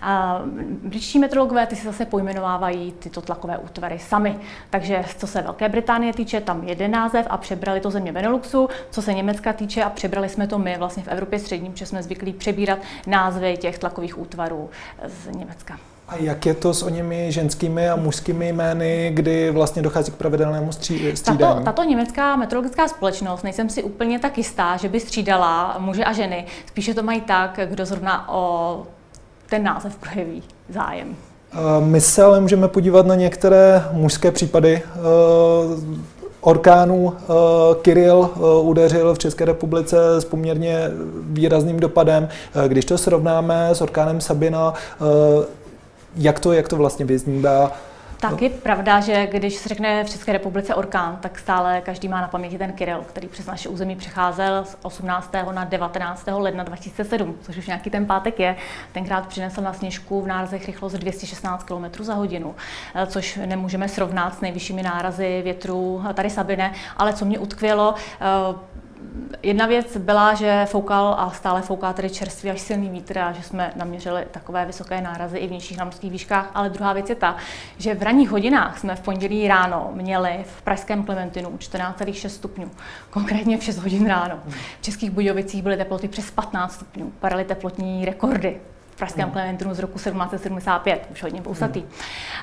A 0.01 0.41
britští 0.83 1.19
meteorologové 1.19 1.67
ty 1.67 1.75
si 1.75 1.85
zase 1.85 2.05
pojmenovávají 2.05 2.91
tyto 2.91 3.21
tlakové 3.21 3.57
útvary 3.57 4.00
sami. 4.00 4.39
Takže 4.69 5.03
co 5.17 5.27
se 5.27 5.41
Velké 5.41 5.69
Británie 5.69 6.13
týče, 6.13 6.41
tam 6.41 6.63
jeden 6.63 6.91
název 6.91 7.27
a 7.29 7.38
přebrali 7.38 7.79
to 7.79 7.91
země 7.91 8.12
Beneluxu. 8.12 8.69
Co 8.89 9.01
se 9.01 9.13
Německa 9.13 9.53
týče 9.53 9.83
a 9.83 9.89
přebrali 9.89 10.29
jsme 10.29 10.47
to 10.47 10.59
my 10.59 10.77
vlastně 10.77 11.03
v 11.03 11.07
Evropě 11.07 11.39
středním, 11.39 11.71
protože 11.71 11.85
jsme 11.85 12.03
zvyklí 12.03 12.33
přebírat 12.33 12.79
názvy 13.07 13.57
těch 13.57 13.79
tlakových 13.79 14.19
útvarů 14.19 14.69
z 15.05 15.35
Německa. 15.35 15.77
A 16.07 16.15
jak 16.15 16.45
je 16.45 16.53
to 16.53 16.74
s 16.74 16.83
o 16.83 16.89
němi 16.89 17.31
ženskými 17.31 17.89
a 17.89 17.95
mužskými 17.95 18.50
jmény, 18.50 19.12
kdy 19.13 19.51
vlastně 19.51 19.81
dochází 19.81 20.12
k 20.12 20.15
pravidelnému 20.15 20.71
střídání? 20.71 21.38
Tato, 21.39 21.62
tato 21.63 21.83
německá 21.83 22.35
meteorologická 22.35 22.88
společnost, 22.88 23.43
nejsem 23.43 23.69
si 23.69 23.83
úplně 23.83 24.19
tak 24.19 24.38
jistá, 24.38 24.77
že 24.77 24.89
by 24.89 25.00
střídala 25.00 25.75
muže 25.79 26.05
a 26.05 26.13
ženy. 26.13 26.45
Spíše 26.65 26.93
to 26.93 27.03
mají 27.03 27.21
tak, 27.21 27.59
kdo 27.65 27.85
zrovna 27.85 28.29
o 28.29 28.83
ten 29.50 29.63
název 29.63 29.95
projeví 29.95 30.43
zájem. 30.69 31.15
My 31.79 32.01
se 32.01 32.24
ale 32.24 32.39
můžeme 32.39 32.67
podívat 32.67 33.05
na 33.05 33.15
některé 33.15 33.83
mužské 33.91 34.31
případy 34.31 34.81
orkánů. 36.41 37.03
Uh, 37.03 37.13
Kiril 37.81 38.29
udeřil 38.62 39.13
v 39.13 39.19
České 39.19 39.45
republice 39.45 39.97
s 40.21 40.25
poměrně 40.25 40.91
výrazným 41.21 41.79
dopadem. 41.79 42.27
Když 42.67 42.85
to 42.85 42.97
srovnáme 42.97 43.69
s 43.69 43.81
orkánem 43.81 44.21
Sabina, 44.21 44.74
jak 46.15 46.39
to, 46.39 46.53
jak 46.53 46.67
to 46.67 46.75
vlastně 46.75 47.05
vyznívá? 47.05 47.72
Tak 48.19 48.41
je 48.41 48.50
pravda, 48.50 49.00
že 49.00 49.27
když 49.27 49.55
se 49.55 49.69
řekne 49.69 50.03
v 50.03 50.10
České 50.10 50.34
republice 50.34 50.75
orkán, 50.75 51.17
tak 51.22 51.39
stále 51.39 51.81
každý 51.81 52.07
má 52.07 52.22
na 52.22 52.27
paměti 52.27 52.57
ten 52.57 52.74
Kirill, 52.74 53.03
který 53.07 53.27
přes 53.27 53.45
naše 53.45 53.69
území 53.69 53.95
přecházel 53.95 54.65
z 54.65 54.77
18. 54.81 55.31
na 55.51 55.63
19. 55.63 56.25
ledna 56.27 56.63
2007, 56.63 57.36
což 57.41 57.57
už 57.57 57.67
nějaký 57.67 57.89
ten 57.89 58.05
pátek 58.05 58.39
je. 58.39 58.55
Tenkrát 58.91 59.27
přinesl 59.27 59.62
na 59.62 59.74
sněžku 59.74 60.22
v 60.22 60.27
nárazech 60.27 60.65
rychlost 60.65 60.93
216 60.93 61.63
km 61.63 62.03
za 62.03 62.13
hodinu, 62.13 62.55
eh, 62.95 63.05
což 63.05 63.39
nemůžeme 63.45 63.89
srovnat 63.89 64.36
s 64.36 64.41
nejvyššími 64.41 64.84
nárazy 64.84 65.41
větru 65.43 66.03
tady 66.13 66.29
Sabine, 66.29 66.74
ale 66.98 67.13
co 67.13 67.25
mě 67.25 67.39
utkvělo, 67.39 67.95
eh, 68.22 68.75
Jedna 69.43 69.65
věc 69.65 69.98
byla, 69.98 70.34
že 70.34 70.65
foukal 70.65 71.15
a 71.17 71.31
stále 71.31 71.62
fouká 71.62 71.93
tedy 71.93 72.10
čerstvý 72.10 72.50
až 72.50 72.62
silný 72.62 72.89
vítr 72.89 73.19
a 73.19 73.31
že 73.31 73.43
jsme 73.43 73.72
naměřili 73.75 74.25
takové 74.31 74.65
vysoké 74.65 75.01
nárazy 75.01 75.38
i 75.38 75.48
v 75.48 75.51
nižších 75.51 75.77
nadmořských 75.77 76.12
výškách. 76.12 76.51
Ale 76.53 76.69
druhá 76.69 76.93
věc 76.93 77.10
je 77.10 77.15
ta, 77.15 77.36
že 77.77 77.95
v 77.95 78.03
ranních 78.03 78.29
hodinách 78.29 78.79
jsme 78.79 78.95
v 78.95 79.01
pondělí 79.01 79.48
ráno 79.48 79.91
měli 79.93 80.45
v 80.57 80.62
pražském 80.62 81.03
Klementinu 81.03 81.50
14,6 81.50 82.27
stupňů, 82.27 82.72
konkrétně 83.10 83.57
v 83.57 83.63
6 83.63 83.77
hodin 83.77 84.07
ráno. 84.07 84.39
V 84.79 84.81
českých 84.81 85.10
Budějovicích 85.10 85.63
byly 85.63 85.77
teploty 85.77 86.07
přes 86.07 86.31
15 86.31 86.74
stupňů, 86.74 87.13
padaly 87.19 87.45
teplotní 87.45 88.05
rekordy 88.05 88.60
v 88.95 88.97
pražském 88.97 89.31
Klementinu 89.31 89.73
z 89.73 89.79
roku 89.79 89.93
1775, 89.93 91.07
už 91.11 91.23
hodně 91.23 91.41
pousatý. 91.41 91.79
Hmm. 91.79 91.89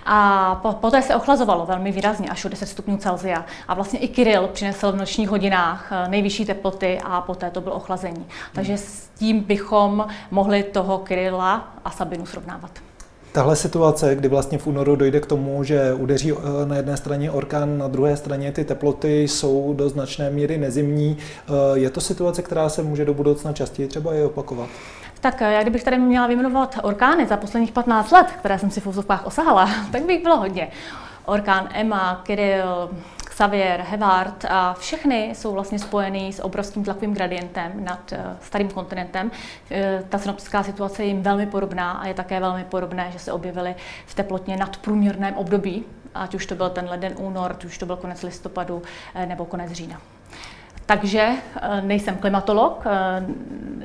A 0.07 0.55
po, 0.63 0.73
poté 0.73 1.03
se 1.03 1.15
ochlazovalo 1.15 1.67
velmi 1.67 1.93
výrazně, 1.93 2.29
až 2.29 2.45
o 2.45 2.49
10 2.49 2.67
stupňů 2.67 2.97
Celsia. 2.97 3.45
A 3.69 3.75
vlastně 3.75 3.99
i 3.99 4.09
Kiril 4.09 4.49
přinesl 4.53 4.93
v 4.93 4.97
nočních 4.97 5.29
hodinách 5.29 5.89
eh, 5.93 6.09
nejvyšší 6.09 6.45
teploty 6.45 7.01
a 7.05 7.21
poté 7.21 7.51
to 7.51 7.61
bylo 7.61 7.75
ochlazení. 7.75 8.27
Takže 8.53 8.79
s 8.79 9.09
tím 9.19 9.41
bychom 9.41 10.07
mohli 10.31 10.63
toho 10.63 10.99
Kirila 10.99 11.75
a 11.85 11.91
Sabinu 11.91 12.27
srovnávat. 12.27 12.71
Tahle 13.33 13.57
situace, 13.57 14.15
kdy 14.15 14.29
vlastně 14.29 14.59
v 14.59 14.67
únoru 14.67 14.97
dojde 14.97 15.21
k 15.21 15.27
tomu, 15.27 15.65
že 15.65 15.95
udeří 15.95 16.33
eh, 16.33 16.67
na 16.67 16.77
jedné 16.77 16.97
straně 16.97 17.31
orkán, 17.31 17.79
na 17.79 17.89
druhé 17.89 18.17
straně 18.17 18.53
ty 18.53 18.65
teploty 18.65 19.23
jsou 19.23 19.75
do 19.77 19.89
značné 19.89 20.31
míry 20.31 20.59
nezimní, 20.59 21.17
eh, 21.19 21.53
je 21.75 21.91
to 21.91 22.01
situace, 22.01 22.43
která 22.43 22.69
se 22.69 22.83
může 22.83 23.05
do 23.05 23.15
budoucna 23.15 23.53
častěji 23.53 23.89
třeba 23.89 24.15
i 24.15 24.23
opakovat? 24.23 24.69
Tak 25.23 25.43
eh, 25.43 25.53
já 25.53 25.63
kdybych 25.63 25.85
tady 25.85 25.99
měla 25.99 26.27
vyjmenovat 26.27 26.79
orkány 26.83 27.27
za 27.27 27.37
posledních 27.37 27.73
15 27.73 28.11
let, 28.11 28.27
které 28.39 28.59
jsem 28.59 28.71
si 28.71 28.81
v 28.81 28.87
úzovkách 28.87 29.27
osahala, 29.27 29.71
tak 29.93 30.03
bych 30.03 30.23
bylo 30.23 30.37
hodně. 30.37 30.69
Orkán 31.25 31.69
Emma, 31.73 32.21
Kirill, 32.23 32.91
Xavier, 33.25 33.81
Hevard 33.81 34.45
a 34.49 34.75
všechny 34.75 35.31
jsou 35.35 35.53
vlastně 35.53 35.79
spojený 35.79 36.33
s 36.33 36.45
obrovským 36.45 36.85
tlakovým 36.85 37.15
gradientem 37.15 37.85
nad 37.85 38.13
uh, 38.13 38.19
starým 38.41 38.69
kontinentem. 38.69 39.27
Uh, 39.31 39.79
ta 40.09 40.19
synoptická 40.19 40.63
situace 40.63 41.03
je 41.03 41.07
jim 41.07 41.23
velmi 41.23 41.47
podobná 41.47 41.93
a 41.93 42.07
je 42.07 42.15
také 42.15 42.41
velmi 42.41 42.65
podobné, 42.65 43.09
že 43.13 43.19
se 43.19 43.33
objevily 43.33 43.75
v 44.07 44.15
teplotně 44.15 44.57
nadprůměrném 44.57 45.35
období, 45.35 45.85
ať 46.15 46.35
už 46.35 46.47
to 46.47 46.55
byl 46.55 46.71
ten 46.71 46.89
leden 46.89 47.13
únor, 47.19 47.51
ať 47.51 47.65
už 47.65 47.79
to 47.79 47.87
byl 47.87 47.97
konec 47.97 48.23
listopadu 48.23 48.83
nebo 49.27 49.45
konec 49.45 49.73
října. 49.73 50.01
Takže 50.87 51.29
eh, 51.31 51.83
nejsem 51.83 52.17
klimatolog, 52.17 52.85
eh, 52.87 53.25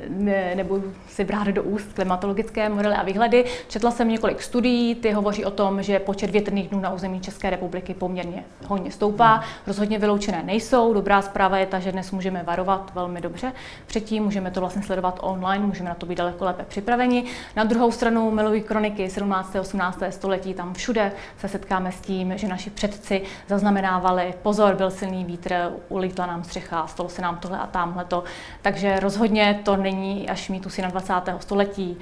ne, 0.08 0.54
nebudu 0.54 0.92
si 1.18 1.24
brát 1.24 1.46
do 1.46 1.62
úst 1.62 1.92
klimatologické 1.92 2.68
modely 2.68 2.94
a 2.94 3.02
výhledy. 3.02 3.44
Četla 3.68 3.90
jsem 3.90 4.08
několik 4.08 4.42
studií, 4.42 4.94
ty 4.94 5.12
hovoří 5.12 5.44
o 5.44 5.50
tom, 5.50 5.82
že 5.82 5.98
počet 5.98 6.30
větrných 6.30 6.68
dnů 6.68 6.80
na 6.80 6.92
území 6.92 7.20
České 7.20 7.50
republiky 7.50 7.94
poměrně 7.94 8.44
hodně 8.66 8.90
stoupá. 8.90 9.40
Rozhodně 9.66 9.98
vyloučené 9.98 10.42
nejsou. 10.42 10.94
Dobrá 10.94 11.22
zpráva 11.22 11.58
je 11.58 11.66
ta, 11.66 11.78
že 11.78 11.92
dnes 11.92 12.10
můžeme 12.10 12.42
varovat 12.42 12.90
velmi 12.94 13.20
dobře. 13.20 13.52
Předtím 13.86 14.24
můžeme 14.24 14.50
to 14.50 14.60
vlastně 14.60 14.82
sledovat 14.82 15.18
online, 15.22 15.66
můžeme 15.66 15.88
na 15.88 15.94
to 15.94 16.06
být 16.06 16.18
daleko 16.18 16.44
lépe 16.44 16.64
připraveni. 16.68 17.24
Na 17.56 17.64
druhou 17.64 17.92
stranu 17.92 18.30
milové 18.30 18.60
kroniky 18.60 19.10
17. 19.10 19.56
a 19.56 19.60
18. 19.60 20.02
století, 20.10 20.54
tam 20.54 20.74
všude 20.74 21.12
se 21.38 21.48
setkáme 21.48 21.92
s 21.92 22.00
tím, 22.00 22.38
že 22.38 22.48
naši 22.48 22.70
předci 22.70 23.22
zaznamenávali, 23.48 24.34
pozor, 24.42 24.74
byl 24.74 24.90
silný 24.90 25.24
vítr, 25.24 25.70
ulítla 25.88 26.26
nám 26.26 26.44
střecha, 26.44 26.86
stalo 26.86 27.08
se 27.08 27.22
nám 27.22 27.36
tohle 27.36 27.58
a 27.58 27.66
tamhle 27.66 28.04
to. 28.04 28.24
Takže 28.62 29.00
rozhodně 29.00 29.60
to 29.64 29.76
není 29.76 30.30
až 30.30 30.48
mýtus 30.48 30.78
na 30.78 30.88
20. 30.88 31.07
století. 31.40 31.96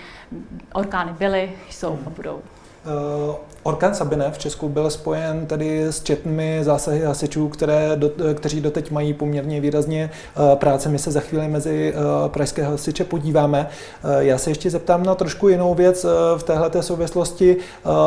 Orkány 0.73 1.13
byly, 1.13 1.53
jsou 1.71 1.99
a 2.07 2.11
budou. 2.11 2.43
Uh, 2.87 3.35
orkán 3.63 3.95
Sabine 3.95 4.31
v 4.31 4.39
Česku 4.39 4.69
byl 4.69 4.91
spojen 4.91 5.47
tedy 5.47 5.87
s 5.87 6.03
četnými 6.03 6.59
zásahy 6.63 7.01
hasičů, 7.01 7.49
které 7.49 7.93
do, 7.97 8.11
kteří 8.35 8.61
doteď 8.61 8.91
mají 8.91 9.15
poměrně 9.15 9.61
výrazně 9.61 10.11
uh, 10.37 10.55
práce. 10.55 10.89
My 10.89 10.99
se 10.99 11.11
za 11.11 11.21
chvíli 11.21 11.49
mezi 11.49 11.95
pražské 12.29 12.63
hasiče 12.63 13.05
podíváme. 13.05 13.69
Já 14.19 14.39
se 14.39 14.51
ještě 14.51 14.71
zeptám 14.71 15.03
na 15.03 15.15
trošku 15.15 15.49
jinou 15.49 15.75
věc 15.75 16.07
v 16.37 16.43
této 16.43 16.83
souvislosti. 16.83 17.57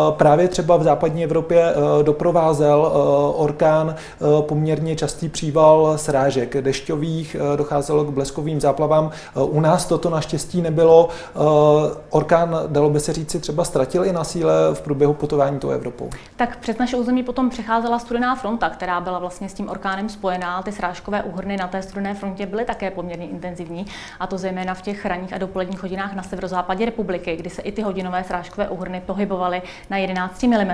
Právě 0.10 0.48
třeba 0.48 0.78
v 0.78 0.84
západní 0.84 1.24
Evropě 1.24 1.74
doprovázel 2.02 2.92
orkán 3.36 3.96
poměrně 4.42 4.96
častý 4.96 5.30
příval 5.30 5.94
srážek 5.96 6.62
dešťových, 6.62 7.36
docházelo 7.56 8.04
k 8.04 8.10
bleskovým 8.10 8.62
záplavám. 8.62 9.12
U 9.36 9.62
nás 9.62 9.86
toto 9.86 10.10
naštěstí 10.10 10.62
nebylo. 10.62 11.10
Orkán, 12.10 12.62
dalo 12.68 12.90
by 12.90 13.00
se 13.00 13.14
říci, 13.14 13.40
třeba 13.40 13.64
ztratil 13.64 14.06
i 14.06 14.14
na 14.14 14.24
síle 14.24 14.54
v 14.74 14.82
průběhu 14.82 15.14
putování 15.14 15.60
tou 15.60 15.70
Evropou? 15.70 16.10
Tak 16.36 16.58
přes 16.58 16.78
naše 16.78 16.98
území 16.98 17.24
potom 17.24 17.50
přecházela 17.50 18.00
studená 18.00 18.36
fronta, 18.36 18.70
která 18.70 19.02
byla 19.02 19.20
vlastně 19.20 19.50
s 19.50 19.54
tím 19.54 19.70
orkánem 19.70 20.10
spojená. 20.10 20.62
Ty 20.62 20.72
srážkové 20.72 21.24
úhrny 21.24 21.58
na 21.58 21.68
té 21.68 21.82
studené 21.82 22.14
frontě 22.14 22.46
byly 22.46 22.66
také 22.66 22.92
poměrně 22.92 23.28
intenzivní, 23.28 23.86
a 24.20 24.28
to 24.28 24.38
zejména 24.38 24.74
v 24.74 24.82
těch 24.82 25.06
ranních 25.06 25.34
a 25.34 25.38
dopoledních 25.38 25.84
hodinách 25.84 26.16
na 26.16 26.24
severozápadě 26.24 26.86
republiky, 26.86 27.36
kdy 27.36 27.50
se 27.50 27.62
i 27.62 27.72
ty 27.72 27.82
hodinové 27.82 28.24
srážkové 28.24 28.70
úhrny 28.70 29.02
pohybovaly 29.06 29.62
na 29.90 29.98
11 29.98 30.44
mm 30.44 30.72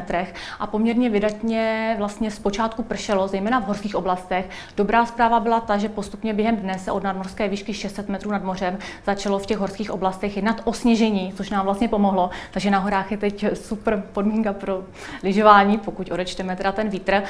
a 0.59 0.67
poměrně 0.67 1.09
vydatně 1.09 1.95
vlastně 1.97 2.31
zpočátku 2.31 2.83
pršelo, 2.83 3.27
zejména 3.27 3.59
v 3.59 3.65
horských 3.65 3.95
oblastech. 3.95 4.49
Dobrá 4.77 5.05
zpráva 5.05 5.39
byla 5.39 5.59
ta, 5.59 5.77
že 5.77 5.89
postupně 5.89 6.33
během 6.33 6.55
dne 6.55 6.79
se 6.79 6.91
od 6.91 7.03
nadmorské 7.03 7.47
výšky 7.47 7.73
600 7.73 8.09
metrů 8.09 8.31
nad 8.31 8.43
mořem 8.43 8.77
začalo 9.05 9.39
v 9.39 9.45
těch 9.45 9.57
horských 9.57 9.91
oblastech 9.91 10.35
jednat 10.35 10.61
o 10.63 10.73
sněžení, 10.73 11.33
což 11.37 11.49
nám 11.49 11.65
vlastně 11.65 11.87
pomohlo. 11.87 12.29
Takže 12.51 12.71
na 12.71 12.79
horách 12.79 13.11
je 13.11 13.17
teď 13.17 13.45
super 13.75 14.03
podmínka 14.13 14.53
pro 14.53 14.83
lyžování, 15.23 15.77
pokud 15.77 16.11
odečteme 16.11 16.55
teda 16.55 16.71
ten 16.71 16.89
vítr. 16.89 17.13
Eh, 17.13 17.23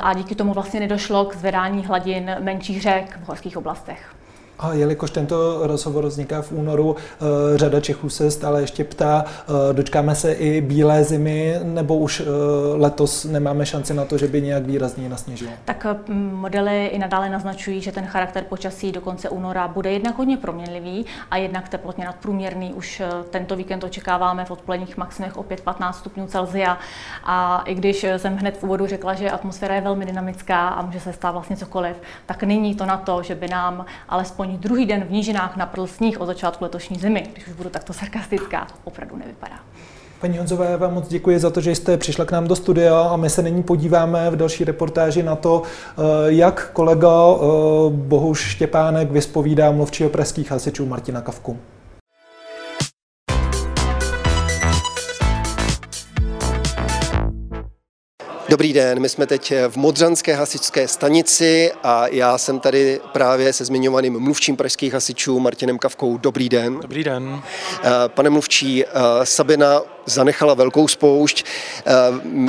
a 0.00 0.14
díky 0.14 0.34
tomu 0.34 0.52
vlastně 0.52 0.80
nedošlo 0.80 1.24
k 1.24 1.36
zvedání 1.36 1.86
hladin 1.86 2.36
menších 2.40 2.82
řek 2.82 3.18
v 3.24 3.28
horských 3.28 3.56
oblastech. 3.56 4.14
A 4.58 4.72
jelikož 4.72 5.10
tento 5.10 5.66
rozhovor 5.66 6.06
vzniká 6.06 6.42
v 6.42 6.52
únoru, 6.52 6.96
eh, 6.96 7.58
řada 7.58 7.80
Čechů 7.80 8.08
se 8.08 8.30
stále 8.30 8.60
ještě 8.60 8.84
ptá, 8.84 9.24
eh, 9.24 9.72
dočkáme 9.72 10.14
se 10.14 10.32
i 10.32 10.60
bílé 10.60 11.04
zimy, 11.04 11.56
nebo 11.62 11.96
už 11.96 12.20
eh, 12.20 12.24
letos 12.76 13.24
nemáme 13.24 13.66
šanci 13.66 13.94
na 13.94 14.04
to, 14.04 14.18
že 14.18 14.28
by 14.28 14.42
nějak 14.42 14.66
výrazně 14.66 15.08
nasněžilo? 15.08 15.52
Tak 15.64 15.86
modely 16.32 16.86
i 16.86 16.98
nadále 16.98 17.30
naznačují, 17.30 17.80
že 17.80 17.92
ten 17.92 18.06
charakter 18.06 18.44
počasí 18.44 18.92
do 18.92 19.00
konce 19.00 19.28
února 19.28 19.68
bude 19.68 19.92
jednak 19.92 20.18
hodně 20.18 20.36
proměnlivý 20.36 21.06
a 21.30 21.36
jednak 21.36 21.68
teplotně 21.68 22.04
nadprůměrný. 22.04 22.74
Už 22.74 23.02
tento 23.30 23.56
víkend 23.56 23.84
očekáváme 23.84 24.44
v 24.44 24.50
odpoledních 24.50 24.96
maximech 24.96 25.36
opět 25.36 25.60
15 25.60 25.98
stupňů 25.98 26.26
Celsia. 26.26 26.78
A 27.24 27.62
i 27.66 27.74
když 27.74 28.06
jsem 28.16 28.36
hned 28.36 28.56
v 28.56 28.62
úvodu 28.62 28.86
řekla, 28.86 29.14
že 29.14 29.30
atmosféra 29.30 29.74
je 29.74 29.80
velmi 29.80 30.06
dynamická 30.06 30.68
a 30.68 30.82
může 30.82 31.00
se 31.00 31.12
stát 31.12 31.30
vlastně 31.30 31.56
cokoliv, 31.56 31.96
tak 32.26 32.42
není 32.42 32.74
to 32.74 32.86
na 32.86 32.96
to, 32.96 33.22
že 33.22 33.34
by 33.34 33.48
nám 33.48 33.84
alespoň 34.08 34.41
ani 34.42 34.58
druhý 34.58 34.86
den 34.86 35.04
v 35.04 35.10
nížinách 35.10 35.56
naprl 35.56 35.86
sníh 35.86 36.20
od 36.20 36.26
začátku 36.26 36.64
letošní 36.64 36.98
zimy, 36.98 37.26
když 37.32 37.46
už 37.46 37.52
budu 37.52 37.70
takto 37.70 37.92
sarkastická, 37.92 38.66
opravdu 38.84 39.16
nevypadá. 39.16 39.56
Paní 40.20 40.38
Honzové, 40.38 40.76
vám 40.76 40.94
moc 40.94 41.08
děkuji 41.08 41.38
za 41.38 41.50
to, 41.50 41.60
že 41.60 41.74
jste 41.74 41.96
přišla 41.96 42.24
k 42.24 42.32
nám 42.32 42.48
do 42.48 42.56
studia 42.56 43.00
a 43.00 43.16
my 43.16 43.30
se 43.30 43.42
nyní 43.42 43.62
podíváme 43.62 44.30
v 44.30 44.36
další 44.36 44.64
reportáži 44.64 45.22
na 45.22 45.36
to, 45.36 45.62
eh, 45.62 46.02
jak 46.26 46.70
kolega 46.72 47.08
eh, 47.08 47.38
Bohuš 47.90 48.40
Štěpánek 48.40 49.10
vyspovídá 49.10 49.70
mluvčího 49.70 50.10
pražských 50.10 50.50
hasičů 50.50 50.86
Martina 50.86 51.20
Kavku. 51.20 51.58
Dobrý 58.52 58.72
den, 58.72 59.00
my 59.00 59.08
jsme 59.08 59.26
teď 59.26 59.52
v 59.68 59.76
Modřanské 59.76 60.34
hasičské 60.34 60.88
stanici 60.88 61.72
a 61.82 62.06
já 62.06 62.38
jsem 62.38 62.60
tady 62.60 63.00
právě 63.12 63.52
se 63.52 63.64
zmiňovaným 63.64 64.20
mluvčím 64.20 64.56
pražských 64.56 64.92
hasičů 64.92 65.40
Martinem 65.40 65.78
Kavkou. 65.78 66.18
Dobrý 66.18 66.48
den. 66.48 66.78
Dobrý 66.80 67.04
den. 67.04 67.42
Eh, 67.84 67.90
pane 68.08 68.30
mluvčí, 68.30 68.84
eh, 68.84 68.88
Sabina 69.24 69.80
zanechala 70.06 70.54
velkou 70.54 70.88
spoušť. 70.88 71.44
Eh, 71.44 71.92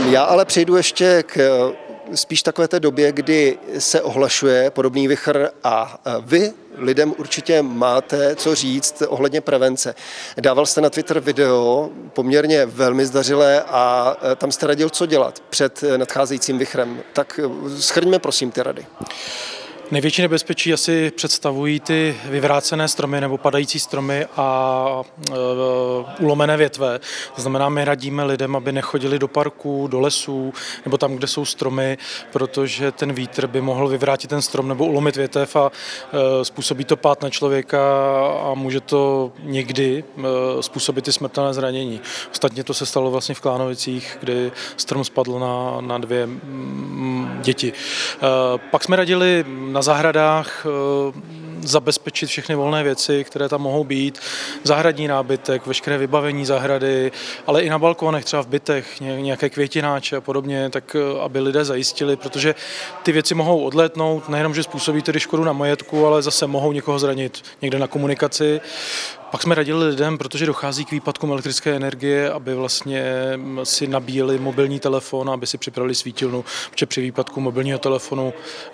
já 0.09 0.23
ale 0.23 0.45
přejdu 0.45 0.75
ještě 0.75 1.23
k 1.27 1.71
spíš 2.15 2.43
takové 2.43 2.67
té 2.67 2.79
době, 2.79 3.11
kdy 3.11 3.57
se 3.79 4.01
ohlašuje 4.01 4.69
podobný 4.69 5.07
vychr 5.07 5.49
a 5.63 6.01
vy 6.21 6.53
lidem 6.77 7.13
určitě 7.17 7.61
máte 7.61 8.35
co 8.35 8.55
říct 8.55 9.03
ohledně 9.07 9.41
prevence. 9.41 9.95
Dával 10.37 10.65
jste 10.65 10.81
na 10.81 10.89
Twitter 10.89 11.19
video 11.19 11.89
poměrně 12.13 12.65
velmi 12.65 13.05
zdařilé 13.05 13.63
a 13.67 14.15
tam 14.35 14.51
jste 14.51 14.67
radil, 14.67 14.89
co 14.89 15.05
dělat 15.05 15.43
před 15.49 15.83
nadcházejícím 15.97 16.57
vychrem. 16.57 17.03
Tak 17.13 17.39
schrňme 17.79 18.19
prosím 18.19 18.51
ty 18.51 18.63
rady. 18.63 18.85
Největší 19.91 20.21
nebezpečí 20.21 20.73
asi 20.73 21.11
představují 21.11 21.79
ty 21.79 22.15
vyvrácené 22.25 22.87
stromy 22.87 23.21
nebo 23.21 23.37
padající 23.37 23.79
stromy 23.79 24.25
a 24.37 25.01
e, 25.31 25.33
ulomené 26.19 26.57
větve. 26.57 26.99
To 27.35 27.41
znamená, 27.41 27.69
my 27.69 27.85
radíme 27.85 28.23
lidem, 28.23 28.55
aby 28.55 28.71
nechodili 28.71 29.19
do 29.19 29.27
parků, 29.27 29.87
do 29.87 29.99
lesů 29.99 30.53
nebo 30.85 30.97
tam, 30.97 31.15
kde 31.15 31.27
jsou 31.27 31.45
stromy, 31.45 31.97
protože 32.31 32.91
ten 32.91 33.13
vítr 33.13 33.47
by 33.47 33.61
mohl 33.61 33.87
vyvrátit 33.87 34.29
ten 34.29 34.41
strom 34.41 34.67
nebo 34.67 34.85
ulomit 34.85 35.15
větev 35.15 35.55
a 35.55 35.71
e, 35.71 36.45
způsobí 36.45 36.85
to 36.85 36.97
pát 36.97 37.21
na 37.21 37.29
člověka 37.29 37.81
a 38.43 38.53
může 38.53 38.81
to 38.81 39.31
někdy 39.39 40.03
e, 40.17 40.23
způsobit 40.63 41.07
i 41.07 41.11
smrtelné 41.11 41.53
zranění. 41.53 42.01
Ostatně 42.31 42.63
to 42.63 42.73
se 42.73 42.85
stalo 42.85 43.11
vlastně 43.11 43.35
v 43.35 43.41
Klánovicích, 43.41 44.17
kdy 44.19 44.51
strom 44.77 45.03
spadl 45.03 45.39
na, 45.39 45.81
na 45.81 45.97
dvě 45.97 46.25
mm, 46.25 47.39
děti. 47.41 47.73
E, 47.73 48.57
pak 48.57 48.83
jsme 48.83 48.95
radili 48.95 49.45
na 49.73 49.81
zahradách 49.81 50.65
eh, 50.65 51.19
zabezpečit 51.67 52.27
všechny 52.27 52.55
volné 52.55 52.83
věci, 52.83 53.23
které 53.23 53.49
tam 53.49 53.61
mohou 53.61 53.83
být, 53.83 54.19
zahradní 54.63 55.07
nábytek, 55.07 55.67
veškeré 55.67 55.97
vybavení 55.97 56.45
zahrady, 56.45 57.11
ale 57.47 57.61
i 57.61 57.69
na 57.69 57.79
balkonech, 57.79 58.25
třeba 58.25 58.43
v 58.43 58.47
bytech, 58.47 59.01
nějaké 59.01 59.49
květináče 59.49 60.17
a 60.17 60.21
podobně, 60.21 60.69
tak 60.69 60.95
eh, 60.95 61.21
aby 61.21 61.39
lidé 61.39 61.65
zajistili, 61.65 62.15
protože 62.15 62.55
ty 63.03 63.11
věci 63.11 63.35
mohou 63.35 63.63
odlétnout, 63.63 64.29
nejenom, 64.29 64.55
že 64.55 64.63
způsobí 64.63 65.01
tedy 65.01 65.19
škodu 65.19 65.43
na 65.43 65.53
majetku, 65.53 66.05
ale 66.05 66.21
zase 66.21 66.47
mohou 66.47 66.71
někoho 66.71 66.99
zranit 66.99 67.43
někde 67.61 67.79
na 67.79 67.87
komunikaci. 67.87 68.61
Pak 69.33 69.41
jsme 69.41 69.55
radili 69.55 69.87
lidem, 69.87 70.17
protože 70.17 70.45
dochází 70.45 70.85
k 70.85 70.91
výpadkům 70.91 71.31
elektrické 71.31 71.75
energie, 71.75 72.31
aby 72.31 72.55
vlastně 72.55 73.03
si 73.63 73.87
nabíjeli 73.87 74.39
mobilní 74.39 74.79
telefon, 74.79 75.29
aby 75.29 75.47
si 75.47 75.57
připravili 75.57 75.95
svítilnu, 75.95 76.45
protože 76.71 76.85
při 76.85 77.01
výpadku 77.01 77.41
mobilního 77.41 77.79
telefonu, 77.79 78.33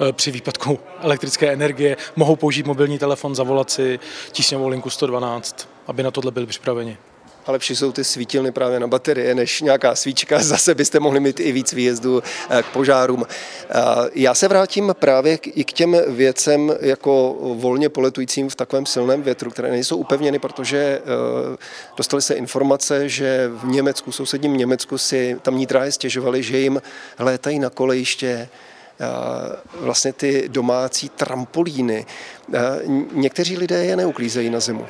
eh, 0.10 0.14
při 0.14 0.32
výpadku 0.32 0.80
elektrické 1.02 1.54
energie 1.54 1.98
mohou 2.16 2.36
použít 2.36 2.66
mobilní 2.66 3.00
telefon, 3.00 3.36
zavolat 3.36 3.72
si 3.72 4.00
tísňovou 4.32 4.68
linku 4.68 4.90
112, 4.90 5.70
aby 5.88 6.04
na 6.04 6.12
tohle 6.12 6.32
byli 6.32 6.46
připraveni 6.46 6.98
a 7.46 7.52
lepší 7.52 7.76
jsou 7.76 7.92
ty 7.92 8.04
svítilny 8.04 8.52
právě 8.52 8.80
na 8.80 8.88
baterie 8.88 9.36
než 9.36 9.62
nějaká 9.62 9.96
svíčka. 9.96 10.40
Zase 10.44 10.76
byste 10.76 11.00
mohli 11.00 11.20
mít 11.20 11.40
i 11.40 11.52
víc 11.52 11.74
výjezdů 11.74 12.24
eh, 12.50 12.64
k 12.64 12.66
požárům. 12.66 13.26
Eh, 13.30 13.76
já 14.14 14.34
se 14.34 14.48
vrátím 14.48 14.96
právě 15.00 15.36
i 15.36 15.64
k 15.64 15.74
těm 15.74 15.98
věcem 16.08 16.74
jako 16.82 17.38
volně 17.54 17.90
poletujícím 17.90 18.50
v 18.50 18.56
takovém 18.56 18.86
silném 18.86 19.24
větru, 19.24 19.52
které 19.52 19.72
nejsou 19.72 19.98
upevněny, 19.98 20.40
protože 20.40 20.78
eh, 20.78 21.58
dostali 21.98 22.22
se 22.22 22.34
informace, 22.34 23.10
že 23.10 23.50
v 23.54 23.68
Německu, 23.68 24.12
sousedním 24.12 24.58
Německu 24.58 24.98
si 24.98 25.38
tamní 25.42 25.66
dráhy 25.66 25.92
stěžovali, 25.92 26.44
že 26.44 26.58
jim 26.58 26.82
létají 27.20 27.60
na 27.60 27.70
kolejiště 27.70 28.50
vlastně 29.80 30.14
ty 30.14 30.50
domácí 30.50 31.10
trampolíny. 31.10 32.06
Někteří 33.12 33.58
lidé 33.58 33.86
je 33.86 33.96
neuklízejí 33.96 34.50
na 34.50 34.60
zimu. 34.60 34.86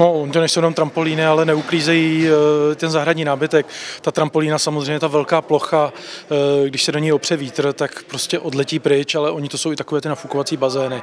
No, 0.00 0.26
to 0.32 0.40
nejsou 0.40 0.58
jenom 0.60 0.74
trampolíny, 0.74 1.26
ale 1.26 1.44
neuklízejí 1.44 2.28
eh, 2.28 2.74
ten 2.74 2.90
zahradní 2.90 3.24
nábytek. 3.24 3.66
Ta 4.00 4.10
trampolína 4.10 4.58
samozřejmě, 4.58 5.00
ta 5.00 5.06
velká 5.06 5.42
plocha, 5.42 5.92
eh, 5.94 6.68
když 6.68 6.84
se 6.84 6.92
do 6.92 6.98
ní 6.98 7.12
opře 7.12 7.36
vítr, 7.36 7.72
tak 7.72 8.02
prostě 8.02 8.38
odletí 8.38 8.78
pryč, 8.78 9.14
ale 9.14 9.30
oni 9.30 9.48
to 9.48 9.58
jsou 9.58 9.72
i 9.72 9.76
takové 9.76 10.00
ty 10.00 10.08
nafukovací 10.08 10.56
bazény. 10.56 11.02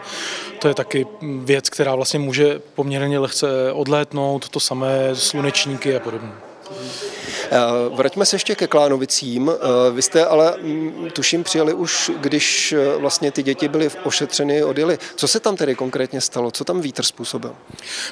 To 0.60 0.68
je 0.68 0.74
taky 0.74 1.08
věc, 1.22 1.70
která 1.70 1.96
vlastně 1.96 2.20
může 2.20 2.60
poměrně 2.76 3.20
lehce 3.20 3.72
odlétnout, 3.72 4.50
to 4.50 4.60
samé 4.60 5.10
slunečníky 5.14 5.96
a 5.96 6.00
podobně. 6.00 6.51
Eh, 7.52 7.58
vraťme 7.96 8.26
se 8.26 8.36
ještě 8.36 8.56
ke 8.56 8.68
Klánovicím. 8.68 9.52
Eh, 9.52 9.92
vy 9.92 10.02
jste 10.02 10.26
ale, 10.26 10.54
mm, 10.62 11.10
tuším, 11.14 11.44
přijeli 11.44 11.74
už, 11.74 12.12
když 12.18 12.72
eh, 12.74 12.98
vlastně 12.98 13.32
ty 13.32 13.44
děti 13.44 13.68
byly 13.68 13.90
ošetřeny, 14.04 14.64
odjeli. 14.64 14.98
Co 15.16 15.28
se 15.28 15.40
tam 15.40 15.56
tedy 15.56 15.76
konkrétně 15.76 16.22
stalo? 16.22 16.52
Co 16.52 16.64
tam 16.64 16.82
vítr 16.82 17.04
způsobil? 17.04 17.56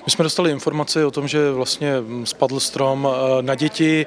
My 0.05 0.11
jsme 0.11 0.23
dostali 0.23 0.51
informaci 0.51 1.03
o 1.03 1.11
tom, 1.11 1.27
že 1.27 1.51
vlastně 1.51 2.01
mm, 2.01 2.25
spadl 2.25 2.59
strom 2.59 3.07
na 3.41 3.55
děti. 3.55 4.05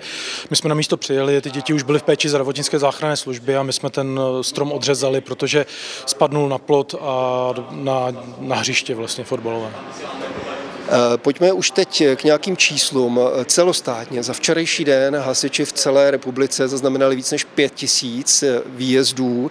My 0.50 0.56
jsme 0.56 0.68
na 0.68 0.74
místo 0.74 0.96
přijeli, 0.96 1.40
ty 1.40 1.50
děti 1.50 1.74
už 1.74 1.82
byly 1.82 1.98
v 1.98 2.02
péči 2.02 2.28
zdravotnické 2.28 2.78
záchranné 2.78 3.16
služby 3.16 3.56
a 3.56 3.62
my 3.62 3.72
jsme 3.72 3.90
ten 3.90 4.20
strom 4.42 4.72
odřezali, 4.72 5.20
protože 5.20 5.66
spadnul 6.06 6.48
na 6.48 6.58
plot 6.58 6.94
a 7.00 7.54
na, 7.70 8.06
na 8.38 8.56
hřiště 8.56 8.94
vlastně 8.94 9.24
fotbalové. 9.24 9.72
Eh, 10.92 11.18
pojďme 11.18 11.52
už 11.52 11.70
teď 11.70 12.02
k 12.16 12.24
nějakým 12.24 12.56
číslům. 12.56 13.20
Celostátně 13.44 14.22
za 14.22 14.32
včerejší 14.32 14.84
den 14.84 15.16
hasiči 15.16 15.64
v 15.64 15.72
celé 15.72 16.10
republice 16.10 16.68
zaznamenali 16.68 17.16
víc 17.16 17.30
než 17.30 17.44
5 17.44 17.74
tisíc 17.74 18.42
eh, 18.42 18.62
výjezdů. 18.66 19.50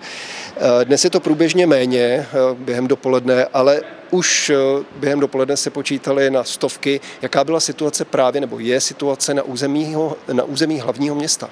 Eh, 0.56 0.86
dnes 0.86 1.04
je 1.04 1.10
to 1.10 1.20
průběžně 1.20 1.68
méně 1.68 2.28
během 2.58 2.88
dopoledne, 2.88 3.46
ale 3.46 3.82
už 4.12 4.52
během 4.96 5.20
dopoledne 5.20 5.58
se 5.58 5.70
počítali 5.70 6.30
na 6.30 6.44
stovky. 6.44 7.02
Jaká 7.22 7.44
byla 7.44 7.60
situace 7.60 8.06
právě, 8.06 8.42
nebo 8.42 8.60
je 8.60 8.82
situace 8.82 9.34
na 9.34 9.44
území, 9.44 9.96
na 10.34 10.44
území 10.44 10.80
hlavního 10.80 11.16
města? 11.16 11.50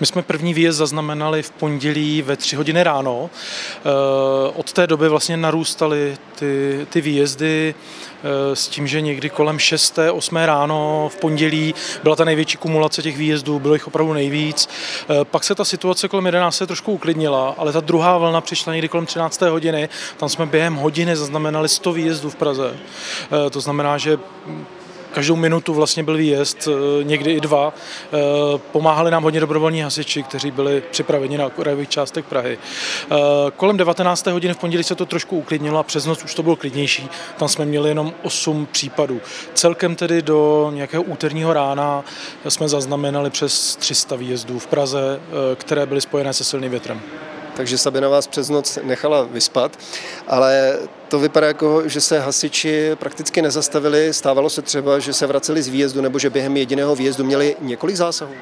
My 0.00 0.06
jsme 0.06 0.22
první 0.22 0.54
výjezd 0.54 0.78
zaznamenali 0.78 1.42
v 1.42 1.50
pondělí 1.50 2.22
ve 2.22 2.36
tři 2.36 2.56
hodiny 2.56 2.82
ráno. 2.82 3.30
Od 4.54 4.72
té 4.72 4.86
doby 4.86 5.08
vlastně 5.08 5.36
narůstaly 5.36 6.16
ty, 6.38 6.86
ty 6.90 7.00
výjezdy 7.00 7.74
Eh, 8.07 8.07
s 8.54 8.68
tím, 8.68 8.86
že 8.86 9.00
někdy 9.00 9.30
kolem 9.30 9.58
6. 9.58 9.98
8. 10.12 10.36
ráno 10.36 11.08
v 11.12 11.16
pondělí 11.16 11.74
byla 12.02 12.16
ta 12.16 12.24
největší 12.24 12.56
kumulace 12.56 13.02
těch 13.02 13.16
výjezdů, 13.16 13.58
bylo 13.58 13.74
jich 13.74 13.86
opravdu 13.86 14.12
nejvíc. 14.12 14.68
Eh, 15.10 15.24
pak 15.24 15.44
se 15.44 15.54
ta 15.54 15.64
situace 15.64 16.08
kolem 16.08 16.26
11. 16.26 16.56
se 16.56 16.66
trošku 16.66 16.92
uklidnila, 16.92 17.54
ale 17.58 17.72
ta 17.72 17.80
druhá 17.80 18.18
vlna 18.18 18.40
přišla 18.40 18.72
někdy 18.72 18.88
kolem 18.88 19.06
13. 19.06 19.50
hodiny. 19.50 19.88
Tam 20.16 20.28
jsme 20.28 20.46
během 20.46 20.74
hodiny 20.74 21.16
zaznamenali 21.16 21.68
100 21.68 21.92
výjezdů 21.92 22.30
v 22.30 22.36
Praze. 22.36 22.76
Eh, 22.76 23.50
to 23.50 23.60
znamená, 23.60 23.98
že 23.98 24.18
každou 25.12 25.36
minutu 25.36 25.74
vlastně 25.74 26.02
byl 26.02 26.16
výjezd, 26.16 26.68
eh, 26.68 27.04
někdy 27.04 27.32
i 27.32 27.40
dva. 27.40 27.74
Eh, 27.74 28.18
pomáhali 28.72 29.10
nám 29.10 29.22
hodně 29.22 29.40
dobrovolní 29.40 29.80
hasiči, 29.80 30.22
kteří 30.22 30.50
byli 30.50 30.82
připraveni 30.90 31.38
na 31.38 31.46
okrajových 31.46 31.88
částech 31.88 32.24
Prahy. 32.24 32.58
Eh, 32.58 33.16
kolem 33.56 33.76
19. 33.76 34.32
hodiny 34.32 34.54
v 34.54 34.58
pondělí 34.58 34.84
se 34.84 34.94
to 34.94 35.06
trošku 35.06 35.38
uklidnilo 35.38 35.78
a 35.78 35.82
přes 35.82 36.06
noc 36.06 36.24
už 36.24 36.34
to 36.34 36.42
bylo 36.42 36.56
klidnější. 36.56 37.08
Tam 37.36 37.48
jsme 37.48 37.64
měli 37.64 37.88
jenom 37.88 38.12
8 38.22 38.66
případů. 38.72 39.20
Celkem 39.54 39.96
tedy 39.96 40.22
do 40.22 40.70
nějakého 40.74 41.02
úterního 41.02 41.52
rána 41.52 42.04
jsme 42.48 42.68
zaznamenali 42.68 43.30
přes 43.30 43.76
300 43.76 44.16
výjezdů 44.16 44.58
v 44.58 44.66
Praze, 44.66 45.20
které 45.54 45.86
byly 45.86 46.00
spojené 46.00 46.32
se 46.32 46.44
silným 46.44 46.70
větrem 46.70 47.00
takže 47.58 47.78
Sabina 47.78 48.08
vás 48.08 48.26
přes 48.26 48.48
noc 48.48 48.78
nechala 48.82 49.22
vyspat, 49.22 49.78
ale 50.28 50.78
to 51.08 51.18
vypadá 51.18 51.46
jako, 51.46 51.88
že 51.88 52.00
se 52.00 52.20
hasiči 52.20 52.90
prakticky 52.94 53.42
nezastavili. 53.42 54.14
Stávalo 54.14 54.50
se 54.50 54.62
třeba, 54.62 54.98
že 54.98 55.12
se 55.12 55.26
vraceli 55.26 55.62
z 55.62 55.68
výjezdu 55.68 56.00
nebo 56.00 56.18
že 56.18 56.30
během 56.30 56.56
jediného 56.56 56.96
výjezdu 56.96 57.24
měli 57.24 57.56
několik 57.60 57.96
zásahů? 57.96 58.34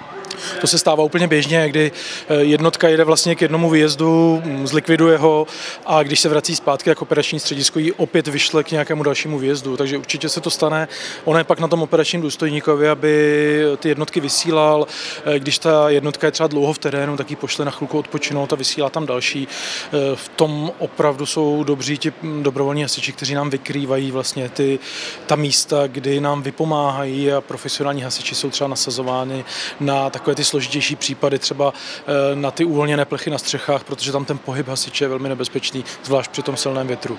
To 0.60 0.66
se 0.66 0.78
stává 0.78 1.04
úplně 1.04 1.28
běžně, 1.28 1.68
kdy 1.68 1.92
eh, 2.28 2.34
jednotka 2.34 2.88
jede 2.88 3.04
vlastně 3.04 3.34
k 3.34 3.42
jednomu 3.42 3.70
výjezdu, 3.70 4.42
mm, 4.44 4.66
zlikviduje 4.66 5.18
ho 5.18 5.46
a 5.86 6.02
když 6.02 6.20
se 6.20 6.28
vrací 6.28 6.56
zpátky 6.56 6.90
jako 6.90 7.02
operační 7.02 7.40
středisko, 7.40 7.78
ji 7.78 7.92
opět 7.92 8.28
vyšle 8.28 8.64
k 8.64 8.70
nějakému 8.70 9.02
dalšímu 9.02 9.38
výjezdu. 9.38 9.76
Takže 9.76 9.98
určitě 9.98 10.28
se 10.28 10.40
to 10.40 10.50
stane. 10.50 10.88
Ono 11.24 11.38
je 11.38 11.44
pak 11.44 11.60
na 11.60 11.68
tom 11.68 11.82
operačním 11.82 12.20
důstojníkovi, 12.20 12.88
aby 12.88 13.64
ty 13.78 13.88
jednotky 13.88 14.20
vysílal. 14.20 14.86
Eh, 15.24 15.38
když 15.38 15.58
ta 15.58 15.90
jednotka 15.90 16.26
je 16.26 16.30
třeba 16.30 16.46
dlouho 16.46 16.72
v 16.72 16.78
terénu, 16.78 17.16
tak 17.16 17.30
ji 17.30 17.36
pošle 17.36 17.64
na 17.64 17.70
chvilku 17.70 17.98
odpočinout 17.98 18.52
a 18.52 18.56
vysílá 18.56 18.90
tam 18.90 19.06
další. 19.06 19.48
Eh, 19.48 20.16
v 20.16 20.28
tom 20.28 20.72
opravdu 20.78 21.26
jsou 21.26 21.64
dobří 21.76 21.98
ti 21.98 22.12
mm, 22.22 22.42
dobrovolní 22.42 22.82
hasiči, 22.82 23.12
kteří 23.12 23.34
nám 23.34 23.50
vykrývají 23.50 24.10
vlastně 24.10 24.48
ty, 24.48 24.78
ta 25.26 25.36
místa, 25.36 25.86
kdy 25.86 26.20
nám 26.20 26.42
vypomáhají 26.42 27.32
a 27.32 27.40
profesionální 27.40 28.02
hasiči 28.02 28.34
jsou 28.34 28.50
třeba 28.50 28.68
nasazovány 28.68 29.44
na 29.80 30.10
takové 30.10 30.36
ty 30.36 30.44
složitější 30.44 30.96
případy, 30.96 31.38
třeba 31.38 31.72
eh, 31.72 32.36
na 32.36 32.50
ty 32.50 32.64
uvolněné 32.64 33.04
plechy 33.04 33.30
na 33.30 33.38
střechách, 33.38 33.84
protože 33.84 34.12
tam 34.12 34.24
ten 34.24 34.38
pohyb 34.38 34.68
hasiče 34.68 35.04
je 35.04 35.08
velmi 35.08 35.28
nebezpečný, 35.28 35.84
zvlášť 36.04 36.30
při 36.30 36.42
tom 36.42 36.56
silném 36.56 36.86
větru. 36.86 37.18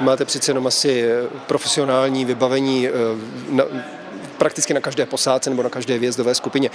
Máte 0.00 0.24
přece 0.24 0.50
jenom 0.50 0.66
asi 0.66 1.02
eh, 1.02 1.28
profesionální 1.46 2.24
vybavení 2.24 2.88
na, 3.50 3.64
prakticky 4.38 4.74
na 4.74 4.80
každé 4.80 5.06
posádce 5.06 5.50
nebo 5.50 5.62
na 5.62 5.68
každé 5.68 5.98
výjezdové 5.98 6.34
skupině. 6.34 6.70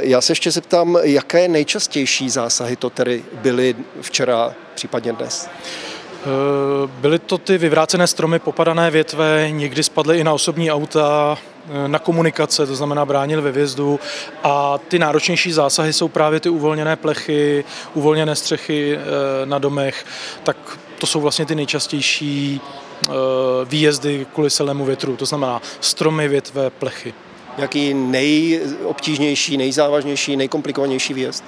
Já 0.00 0.20
se 0.20 0.32
ještě 0.32 0.50
zeptám, 0.50 0.98
jaké 1.02 1.48
nejčastější 1.48 2.30
zásahy 2.30 2.76
to 2.76 2.90
tedy 2.90 3.24
byly 3.32 3.74
včera, 4.00 4.54
případně 4.74 5.12
dnes? 5.12 5.48
Eh, 6.24 6.86
byly 6.86 7.18
to 7.18 7.38
ty 7.38 7.58
vyvrácené 7.58 8.06
stromy, 8.06 8.38
popadané 8.38 8.90
větve, 8.90 9.50
někdy 9.50 9.82
spadly 9.82 10.18
i 10.18 10.24
na 10.24 10.32
osobní 10.32 10.70
auta, 10.70 11.38
eh, 11.68 11.88
na 11.88 11.98
komunikace, 11.98 12.66
to 12.66 12.76
znamená 12.76 13.04
bránil 13.04 13.42
ve 13.42 13.52
vězdu 13.52 14.00
a 14.42 14.78
ty 14.88 14.98
náročnější 14.98 15.52
zásahy 15.52 15.92
jsou 15.92 16.08
právě 16.08 16.40
ty 16.40 16.48
uvolněné 16.48 16.96
plechy, 16.96 17.64
uvolněné 17.94 18.36
střechy 18.36 18.98
eh, 18.98 19.00
na 19.46 19.58
domech, 19.58 20.06
tak 20.42 20.56
to 20.98 21.06
jsou 21.06 21.20
vlastně 21.20 21.46
ty 21.46 21.54
nejčastější 21.54 22.60
výjezdy 23.64 24.26
kvůli 24.34 24.50
silnému 24.50 24.84
větru, 24.84 25.16
to 25.16 25.26
znamená 25.26 25.62
stromy, 25.80 26.28
větve, 26.28 26.70
plechy. 26.70 27.14
Jaký 27.58 27.94
nejobtížnější, 27.94 29.56
nejzávažnější, 29.56 30.36
nejkomplikovanější 30.36 31.14
výjezd? 31.14 31.44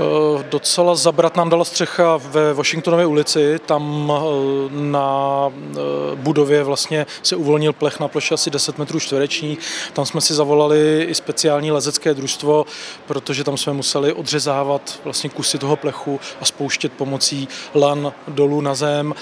Eh, 0.00 0.44
docela 0.50 0.94
zabrat 0.94 1.36
nám 1.36 1.50
dala 1.50 1.64
střecha 1.64 2.16
ve 2.16 2.54
Washingtonově 2.54 3.06
ulici, 3.06 3.58
tam 3.66 4.12
eh, 4.16 4.20
na 4.70 5.50
eh, 5.50 5.76
budově 6.14 6.64
vlastně 6.64 7.06
se 7.22 7.36
uvolnil 7.36 7.72
plech 7.72 8.00
na 8.00 8.08
ploše 8.08 8.34
asi 8.34 8.50
10 8.50 8.78
metrů 8.78 9.00
čtvereční. 9.00 9.58
Tam 9.92 10.06
jsme 10.06 10.20
si 10.20 10.34
zavolali 10.34 11.06
i 11.08 11.14
speciální 11.14 11.72
lezecké 11.72 12.14
družstvo, 12.14 12.66
protože 13.06 13.44
tam 13.44 13.56
jsme 13.56 13.72
museli 13.72 14.12
odřezávat 14.12 15.00
vlastně 15.04 15.30
kusy 15.30 15.58
toho 15.58 15.76
plechu 15.76 16.20
a 16.40 16.44
spouštět 16.44 16.92
pomocí 16.92 17.48
lan 17.74 18.12
dolů 18.28 18.60
na 18.60 18.74
zem. 18.74 19.14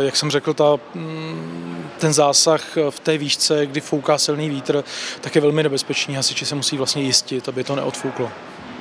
Jak 0.00 0.16
jsem 0.16 0.30
řekl, 0.30 0.54
ta, 0.54 0.76
mm, 0.94 1.90
ten 1.98 2.12
zásah 2.12 2.76
v 2.90 3.00
té 3.00 3.18
výšce, 3.18 3.66
kdy 3.66 3.80
fouká 3.80 4.18
silný 4.18 4.48
vítr, 4.48 4.84
tak 5.20 5.34
je 5.34 5.40
velmi 5.40 5.62
nebezpečný. 5.62 6.14
Hasiči 6.14 6.46
se 6.46 6.54
musí 6.54 6.76
vlastně 6.76 7.02
jistit, 7.02 7.48
aby 7.48 7.64
to 7.64 7.76
neodfouklo 7.76 8.30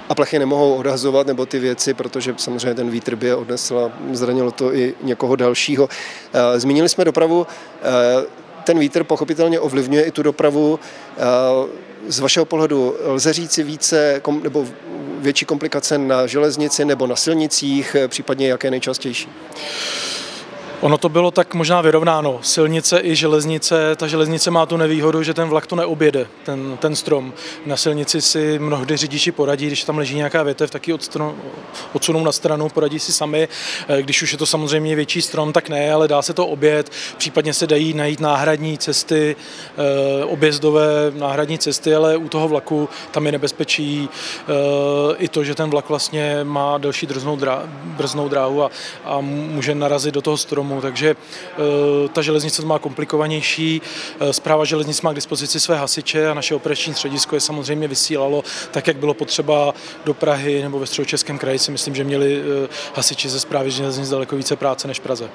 a 0.09 0.15
plechy 0.15 0.39
nemohou 0.39 0.75
odhazovat 0.75 1.27
nebo 1.27 1.45
ty 1.45 1.59
věci, 1.59 1.93
protože 1.93 2.35
samozřejmě 2.37 2.73
ten 2.73 2.89
vítr 2.89 3.15
by 3.15 3.27
je 3.27 3.35
odnesl 3.35 3.79
a 3.79 4.15
zranilo 4.15 4.51
to 4.51 4.75
i 4.75 4.93
někoho 5.01 5.35
dalšího. 5.35 5.89
Eh, 6.33 6.59
zmínili 6.59 6.89
jsme 6.89 7.05
dopravu, 7.05 7.47
eh, 7.81 8.25
ten 8.63 8.79
vítr 8.79 9.03
pochopitelně 9.03 9.59
ovlivňuje 9.59 10.03
i 10.03 10.11
tu 10.11 10.23
dopravu. 10.23 10.79
Eh, 11.17 11.21
z 12.07 12.19
vašeho 12.19 12.45
pohledu 12.45 12.95
lze 13.05 13.33
říci 13.33 13.63
více 13.63 14.21
nebo 14.43 14.67
větší 15.19 15.45
komplikace 15.45 15.97
na 15.97 16.27
železnici 16.27 16.85
nebo 16.85 17.07
na 17.07 17.15
silnicích, 17.15 17.95
případně 18.07 18.47
jaké 18.47 18.71
nejčastější? 18.71 19.29
Ono 20.83 20.97
to 20.97 21.09
bylo 21.09 21.31
tak 21.31 21.53
možná 21.53 21.81
vyrovnáno. 21.81 22.39
Silnice 22.41 22.99
i 23.03 23.15
železnice. 23.15 23.95
Ta 23.95 24.07
železnice 24.07 24.51
má 24.51 24.65
tu 24.65 24.77
nevýhodu, 24.77 25.23
že 25.23 25.33
ten 25.33 25.49
vlak 25.49 25.67
to 25.67 25.75
neobjede, 25.75 26.27
ten, 26.45 26.77
ten 26.77 26.95
strom. 26.95 27.33
Na 27.65 27.77
silnici 27.77 28.21
si 28.21 28.59
mnohdy 28.59 28.97
řidiči 28.97 29.31
poradí, 29.31 29.67
když 29.67 29.83
tam 29.83 29.97
leží 29.97 30.15
nějaká 30.15 30.43
větev, 30.43 30.71
tak 30.71 30.87
ji 30.87 30.93
odsunou 31.93 32.23
na 32.23 32.31
stranu, 32.31 32.69
poradí 32.69 32.99
si 32.99 33.13
sami. 33.13 33.47
Eh, 33.87 34.01
když 34.01 34.21
už 34.21 34.31
je 34.31 34.37
to 34.37 34.45
samozřejmě 34.45 34.95
větší 34.95 35.21
strom, 35.21 35.53
tak 35.53 35.69
ne, 35.69 35.93
ale 35.93 36.07
dá 36.07 36.21
se 36.21 36.33
to 36.33 36.47
obět. 36.47 36.89
Případně 37.17 37.53
se 37.53 37.67
dají 37.67 37.93
najít 37.93 38.19
náhradní 38.19 38.77
cesty, 38.77 39.35
eh, 39.77 40.25
objezdové 40.25 41.11
náhradní 41.15 41.57
cesty, 41.57 41.95
ale 41.95 42.17
u 42.17 42.29
toho 42.29 42.47
vlaku 42.47 42.89
tam 43.11 43.25
je 43.25 43.31
nebezpečí 43.31 44.09
eh, 44.09 45.15
i 45.17 45.27
to, 45.27 45.43
že 45.43 45.55
ten 45.55 45.69
vlak 45.69 45.89
vlastně 45.89 46.39
má 46.43 46.77
delší 46.77 47.07
drznou, 47.07 48.29
dráhu 48.29 48.63
a, 48.63 48.71
a 49.05 49.21
může 49.21 49.75
narazit 49.75 50.13
do 50.13 50.21
toho 50.21 50.37
stromu 50.37 50.72
tomu, 50.73 50.81
takže 50.81 51.15
eh, 51.15 52.09
ta 52.09 52.21
železnice 52.21 52.65
má 52.65 52.79
komplikovanější. 52.79 53.81
Zpráva 54.31 54.63
eh, 54.63 54.65
železnic 54.65 55.01
má 55.01 55.11
k 55.11 55.15
dispozici 55.15 55.59
své 55.59 55.77
hasiče 55.77 56.27
a 56.27 56.33
naše 56.33 56.55
operační 56.55 56.93
středisko 56.93 57.35
je 57.35 57.41
samozřejmě 57.41 57.87
vysílalo 57.87 58.43
tak, 58.71 58.87
jak 58.87 58.97
bylo 58.97 59.13
potřeba 59.13 59.73
do 60.05 60.13
Prahy 60.13 60.61
nebo 60.63 60.79
ve 60.79 60.85
středočeském 60.85 61.37
kraji 61.37 61.59
si 61.59 61.71
myslím, 61.71 61.95
že 61.95 62.03
měli 62.03 62.41
eh, 62.41 62.67
hasiči 62.95 63.29
ze 63.29 63.39
zprávy 63.39 63.71
železnic 63.71 64.09
daleko 64.09 64.35
více 64.35 64.55
práce 64.55 64.87
než 64.87 64.99
Praze. 64.99 65.29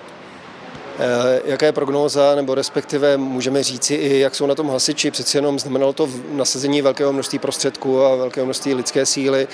Jaká 1.44 1.66
je 1.66 1.72
prognóza, 1.72 2.34
nebo 2.34 2.54
respektive 2.54 3.16
můžeme 3.16 3.62
říci 3.62 3.94
i, 3.94 4.18
jak 4.18 4.34
jsou 4.34 4.46
na 4.46 4.54
tom 4.54 4.70
hasiči? 4.70 5.10
Přeci 5.10 5.36
jenom 5.36 5.58
znamenalo 5.58 5.92
to 5.92 6.08
nasazení 6.32 6.82
velkého 6.82 7.12
množství 7.12 7.38
prostředků 7.38 8.04
a 8.04 8.16
velkého 8.16 8.44
množství 8.44 8.74
lidské 8.74 9.06
síly. 9.06 9.48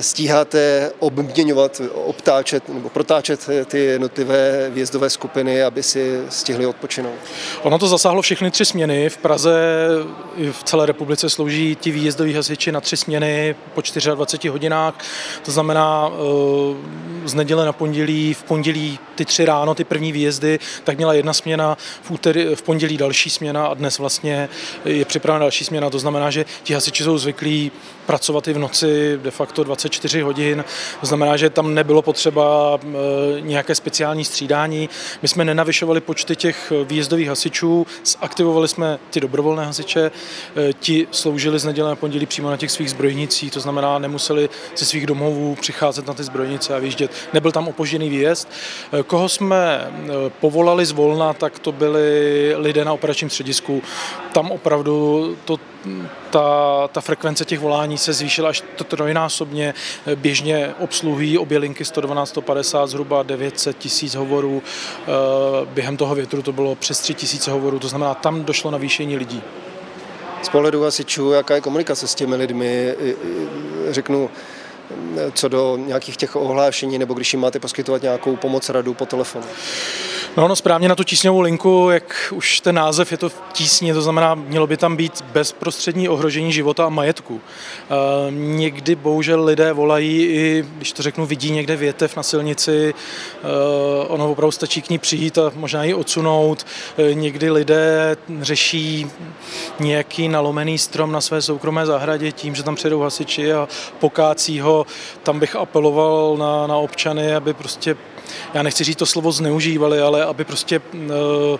Stíháte 0.00 0.92
obměňovat, 0.98 1.80
obtáčet 1.94 2.68
nebo 2.68 2.88
protáčet 2.88 3.48
ty 3.64 3.78
jednotlivé 3.78 4.70
výjezdové 4.70 5.10
skupiny, 5.10 5.62
aby 5.62 5.82
si 5.82 6.22
stihli 6.28 6.66
odpočinout? 6.66 7.14
Ono 7.62 7.78
to 7.78 7.88
zasáhlo 7.88 8.22
všechny 8.22 8.50
tři 8.50 8.64
směny. 8.64 9.08
V 9.08 9.16
Praze 9.16 9.52
i 10.36 10.50
v 10.50 10.62
celé 10.64 10.86
republice 10.86 11.30
slouží 11.30 11.76
ti 11.80 11.90
výjezdoví 11.90 12.34
hasiči 12.34 12.72
na 12.72 12.80
tři 12.80 12.96
směny 12.96 13.54
po 13.74 13.82
24 14.14 14.48
hodinách. 14.48 14.94
To 15.44 15.50
znamená 15.50 16.10
eh, 16.12 17.28
z 17.28 17.34
neděle 17.34 17.66
na 17.66 17.72
pondělí, 17.72 18.34
v 18.34 18.42
pondělí 18.42 18.98
ty 19.14 19.24
tři 19.24 19.44
ráno, 19.44 19.74
ty 19.74 19.84
první 19.84 20.12
výjezdy, 20.12 20.58
tak 20.84 20.96
měla 20.96 21.14
jedna 21.14 21.32
směna, 21.32 21.78
v, 22.02 22.10
úterý, 22.10 22.54
v 22.54 22.62
pondělí 22.62 22.96
další 22.96 23.30
směna 23.30 23.66
a 23.66 23.74
dnes 23.74 23.98
vlastně 23.98 24.48
je 24.84 25.04
připravena 25.04 25.44
další 25.44 25.64
směna. 25.64 25.90
To 25.90 25.98
znamená, 25.98 26.30
že 26.30 26.44
ti 26.62 26.74
hasiči 26.74 27.04
jsou 27.04 27.18
zvyklí 27.18 27.72
pracovat 28.06 28.48
i 28.48 28.52
v 28.52 28.58
noci 28.58 29.18
de 29.22 29.30
facto 29.30 29.64
24 29.64 30.20
hodin. 30.20 30.64
To 31.00 31.06
znamená, 31.06 31.36
že 31.36 31.50
tam 31.50 31.74
nebylo 31.74 32.02
potřeba 32.02 32.78
eh, 32.82 32.86
nějaké 33.40 33.74
speciální 33.74 34.24
střídání. 34.24 34.88
My 35.22 35.28
jsme 35.28 35.44
nenavyšovali 35.44 36.00
počty 36.00 36.36
těch 36.36 36.72
výjezdových 36.84 37.28
hasičů, 37.28 37.86
zaktivovali 38.20 38.68
jsme 38.68 38.98
ty 39.10 39.20
dobrovolné 39.20 39.64
hasiče, 39.66 40.10
eh, 40.10 40.72
ti 40.72 41.06
sloužili 41.10 41.58
z 41.58 41.64
neděle 41.64 41.88
na 41.88 41.96
pondělí 41.96 42.26
přímo 42.26 42.50
na 42.50 42.56
těch 42.56 42.70
svých 42.70 42.90
zbrojnicích, 42.90 43.52
to 43.52 43.60
znamená, 43.60 43.98
nemuseli 43.98 44.48
ze 44.76 44.84
svých 44.84 45.06
domovů 45.06 45.56
přicházet 45.60 46.06
na 46.06 46.14
ty 46.14 46.22
zbrojnice 46.22 46.74
a 46.74 46.78
vyjíždět. 46.78 47.10
Nebyl 47.32 47.52
tam 47.52 47.68
opožděný 47.68 48.10
výjezd. 48.10 48.48
Koho 49.06 49.28
jsme 49.28 49.90
povolali 50.40 50.86
zvolna, 50.86 51.32
tak 51.32 51.58
to 51.58 51.72
byli 51.72 52.54
lidé 52.56 52.84
na 52.84 52.92
operačním 52.92 53.30
středisku. 53.30 53.82
Tam 54.32 54.50
opravdu 54.50 55.36
to 55.44 55.58
ta, 56.30 56.88
ta 56.92 57.00
frekvence 57.00 57.44
těch 57.44 57.60
volání 57.60 57.98
se 57.98 58.12
zvýšila 58.12 58.48
až 58.48 58.64
trojnásobně. 58.88 59.74
Běžně 60.14 60.74
obsluhují 60.78 61.38
obě 61.38 61.58
linky 61.58 61.84
112, 61.84 62.28
150, 62.28 62.86
zhruba 62.86 63.22
900 63.22 63.78
tisíc 63.78 64.14
hovorů. 64.14 64.62
Eh, 64.62 65.06
během 65.66 65.96
toho 65.96 66.14
větru 66.14 66.42
to 66.42 66.52
bylo 66.52 66.74
přes 66.74 67.00
3 67.00 67.14
tisíce 67.14 67.50
hovorů, 67.50 67.78
to 67.78 67.88
znamená, 67.88 68.14
tam 68.14 68.44
došlo 68.44 68.70
na 68.70 68.78
výšení 68.78 69.16
lidí. 69.16 69.42
Z 70.42 70.48
pohledu 70.48 70.82
hasičů, 70.82 71.32
jaká 71.32 71.54
je 71.54 71.60
komunikace 71.60 72.08
s 72.08 72.14
těmi 72.14 72.36
lidmi? 72.36 72.94
Řeknu, 73.90 74.30
co 75.34 75.48
do 75.48 75.76
nějakých 75.76 76.16
těch 76.16 76.36
ohlášení, 76.36 76.98
nebo 76.98 77.14
když 77.14 77.32
jim 77.32 77.40
máte 77.40 77.60
poskytovat 77.60 78.02
nějakou 78.02 78.36
pomoc, 78.36 78.68
radu 78.68 78.94
po 78.94 79.06
telefonu? 79.06 79.44
No, 80.36 80.48
no 80.48 80.56
správně 80.56 80.88
na 80.88 80.94
tu 80.94 81.04
tísňovou 81.04 81.40
linku, 81.40 81.88
jak 81.92 82.32
už 82.34 82.60
ten 82.60 82.74
název 82.74 83.12
je 83.12 83.18
to 83.18 83.28
v 83.28 83.42
tísni, 83.52 83.92
to 83.92 84.02
znamená, 84.02 84.34
mělo 84.34 84.66
by 84.66 84.76
tam 84.76 84.96
být 84.96 85.24
bezprostřední 85.32 86.08
ohrožení 86.08 86.52
života 86.52 86.86
a 86.86 86.88
majetku. 86.88 87.40
E, 87.40 88.30
někdy 88.30 88.94
bohužel 88.94 89.44
lidé 89.44 89.72
volají 89.72 90.26
i, 90.26 90.64
když 90.76 90.92
to 90.92 91.02
řeknu, 91.02 91.26
vidí 91.26 91.50
někde 91.50 91.76
větev 91.76 92.16
na 92.16 92.22
silnici, 92.22 92.94
e, 92.94 94.06
ono 94.06 94.30
opravdu 94.30 94.52
stačí 94.52 94.82
k 94.82 94.90
ní 94.90 94.98
přijít 94.98 95.38
a 95.38 95.52
možná 95.54 95.84
ji 95.84 95.94
odsunout. 95.94 96.66
E, 96.98 97.14
někdy 97.14 97.50
lidé 97.50 98.16
řeší 98.40 99.06
nějaký 99.80 100.28
nalomený 100.28 100.78
strom 100.78 101.12
na 101.12 101.20
své 101.20 101.42
soukromé 101.42 101.86
zahradě 101.86 102.32
tím, 102.32 102.54
že 102.54 102.62
tam 102.62 102.74
přijedou 102.74 103.00
hasiči 103.00 103.52
a 103.52 103.68
pokácí 103.98 104.60
ho. 104.60 104.71
Tam 105.22 105.40
bych 105.40 105.56
apeloval 105.56 106.36
na, 106.38 106.66
na 106.66 106.76
občany, 106.76 107.34
aby 107.34 107.54
prostě 107.54 107.96
já 108.54 108.62
nechci 108.62 108.84
říct 108.84 108.96
to 108.96 109.06
slovo 109.06 109.32
zneužívali, 109.32 110.00
ale 110.00 110.24
aby 110.24 110.44
prostě, 110.44 110.80
eh, 110.94 111.58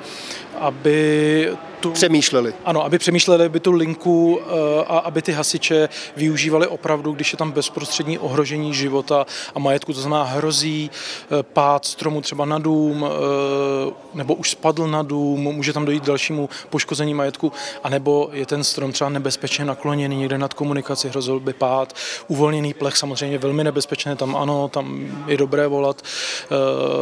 aby 0.60 1.52
tu... 1.82 1.92
Přemýšleli. 1.92 2.54
Ano, 2.64 2.84
aby 2.84 2.98
přemýšleli, 2.98 3.44
aby 3.44 3.60
tu 3.60 3.72
linku 3.72 4.40
eh, 4.40 4.84
a 4.86 4.98
aby 4.98 5.22
ty 5.22 5.32
hasiče 5.32 5.88
využívali 6.16 6.66
opravdu, 6.66 7.12
když 7.12 7.32
je 7.32 7.36
tam 7.36 7.52
bezprostřední 7.52 8.18
ohrožení 8.18 8.74
života 8.74 9.26
a 9.54 9.58
majetku, 9.58 9.92
to 9.92 10.00
znamená 10.00 10.22
hrozí 10.22 10.90
eh, 10.90 11.42
pád 11.42 11.84
stromu 11.84 12.20
třeba 12.20 12.44
na 12.44 12.58
dům, 12.58 13.06
eh, 13.06 13.92
nebo 14.14 14.34
už 14.34 14.50
spadl 14.50 14.86
na 14.86 15.02
dům, 15.02 15.40
může 15.40 15.72
tam 15.72 15.84
dojít 15.84 16.02
k 16.02 16.06
dalšímu 16.06 16.48
poškození 16.70 17.14
majetku, 17.14 17.52
anebo 17.84 18.30
je 18.32 18.46
ten 18.46 18.64
strom 18.64 18.92
třeba 18.92 19.10
nebezpečně 19.10 19.64
nakloněný 19.64 20.16
někde 20.16 20.38
nad 20.38 20.54
komunikaci, 20.54 21.08
hrozil 21.08 21.40
by 21.40 21.52
pád. 21.52 21.96
Uvolněný 22.28 22.74
plech 22.74 22.96
samozřejmě 22.96 23.38
velmi 23.38 23.64
nebezpečné, 23.64 24.16
tam 24.16 24.36
ano, 24.36 24.68
tam 24.68 25.06
je 25.26 25.36
dobré 25.36 25.66
volat 25.66 26.02